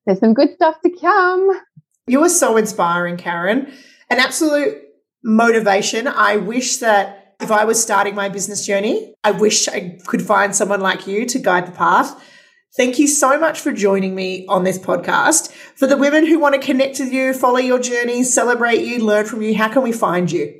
there's 0.05 0.19
some 0.19 0.33
good 0.33 0.53
stuff 0.53 0.77
to 0.83 0.91
come. 0.99 1.49
You 2.07 2.23
are 2.23 2.29
so 2.29 2.57
inspiring, 2.57 3.17
Karen. 3.17 3.71
An 4.09 4.19
absolute 4.19 4.77
motivation. 5.23 6.07
I 6.07 6.37
wish 6.37 6.77
that 6.77 7.35
if 7.39 7.51
I 7.51 7.65
was 7.65 7.81
starting 7.81 8.15
my 8.15 8.29
business 8.29 8.65
journey, 8.65 9.13
I 9.23 9.31
wish 9.31 9.67
I 9.67 9.97
could 10.05 10.21
find 10.21 10.55
someone 10.55 10.81
like 10.81 11.07
you 11.07 11.25
to 11.25 11.39
guide 11.39 11.67
the 11.67 11.71
path. 11.71 12.21
Thank 12.77 12.99
you 12.99 13.07
so 13.07 13.37
much 13.37 13.59
for 13.59 13.73
joining 13.73 14.15
me 14.15 14.45
on 14.47 14.63
this 14.63 14.79
podcast. 14.79 15.51
For 15.51 15.87
the 15.87 15.97
women 15.97 16.25
who 16.25 16.39
want 16.39 16.55
to 16.55 16.61
connect 16.61 16.99
with 16.99 17.11
you, 17.11 17.33
follow 17.33 17.57
your 17.57 17.79
journey, 17.79 18.23
celebrate 18.23 18.81
you, 18.81 19.03
learn 19.03 19.25
from 19.25 19.41
you, 19.41 19.55
how 19.55 19.67
can 19.67 19.81
we 19.81 19.91
find 19.91 20.31
you? 20.31 20.53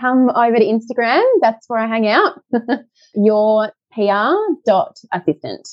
Come 0.00 0.30
over 0.30 0.56
to 0.56 0.64
Instagram. 0.64 1.22
That's 1.42 1.68
where 1.68 1.78
I 1.78 1.86
hang 1.86 2.08
out. 2.08 2.40
your 3.14 3.72
pr.assistant. 3.92 5.68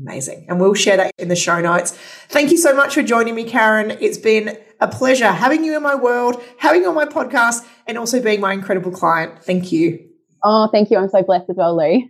Amazing. 0.00 0.46
And 0.48 0.60
we'll 0.60 0.74
share 0.74 0.96
that 0.96 1.12
in 1.18 1.28
the 1.28 1.36
show 1.36 1.60
notes. 1.60 1.92
Thank 2.28 2.50
you 2.50 2.56
so 2.56 2.74
much 2.74 2.94
for 2.94 3.02
joining 3.02 3.34
me, 3.34 3.44
Karen. 3.44 3.90
It's 4.00 4.18
been 4.18 4.56
a 4.80 4.86
pleasure 4.86 5.26
having 5.26 5.64
you 5.64 5.76
in 5.76 5.82
my 5.82 5.96
world, 5.96 6.40
having 6.58 6.82
you 6.82 6.88
on 6.88 6.94
my 6.94 7.04
podcast, 7.04 7.66
and 7.86 7.98
also 7.98 8.22
being 8.22 8.40
my 8.40 8.52
incredible 8.52 8.92
client. 8.92 9.42
Thank 9.42 9.72
you. 9.72 10.08
Oh, 10.44 10.68
thank 10.70 10.90
you. 10.90 10.98
I'm 10.98 11.08
so 11.08 11.22
blessed 11.22 11.50
as 11.50 11.56
well, 11.56 11.76
Lou. 11.76 12.08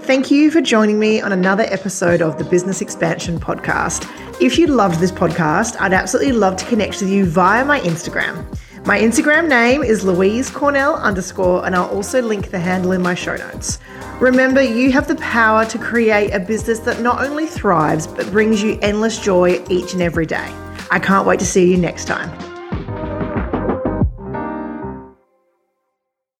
Thank 0.00 0.30
you 0.30 0.50
for 0.50 0.60
joining 0.60 1.00
me 1.00 1.20
on 1.20 1.32
another 1.32 1.64
episode 1.64 2.22
of 2.22 2.38
the 2.38 2.44
Business 2.44 2.80
Expansion 2.80 3.40
Podcast. 3.40 4.08
If 4.40 4.58
you 4.58 4.66
loved 4.66 5.00
this 5.00 5.10
podcast, 5.10 5.80
I'd 5.80 5.94
absolutely 5.94 6.32
love 6.32 6.56
to 6.56 6.66
connect 6.66 7.00
with 7.00 7.10
you 7.10 7.24
via 7.24 7.64
my 7.64 7.80
Instagram. 7.80 8.46
My 8.86 9.00
Instagram 9.00 9.48
name 9.48 9.82
is 9.82 10.04
Louise 10.04 10.48
Cornell 10.48 10.94
underscore, 10.94 11.66
and 11.66 11.74
I'll 11.74 11.88
also 11.88 12.22
link 12.22 12.52
the 12.52 12.60
handle 12.60 12.92
in 12.92 13.02
my 13.02 13.16
show 13.16 13.34
notes. 13.34 13.80
Remember, 14.20 14.62
you 14.62 14.92
have 14.92 15.08
the 15.08 15.16
power 15.16 15.64
to 15.66 15.76
create 15.76 16.30
a 16.30 16.38
business 16.38 16.78
that 16.80 17.00
not 17.00 17.20
only 17.20 17.46
thrives, 17.46 18.06
but 18.06 18.30
brings 18.30 18.62
you 18.62 18.78
endless 18.82 19.18
joy 19.18 19.60
each 19.68 19.92
and 19.92 20.02
every 20.02 20.24
day. 20.24 20.48
I 20.92 21.00
can't 21.00 21.26
wait 21.26 21.40
to 21.40 21.44
see 21.44 21.68
you 21.68 21.76
next 21.76 22.04
time. 22.04 22.30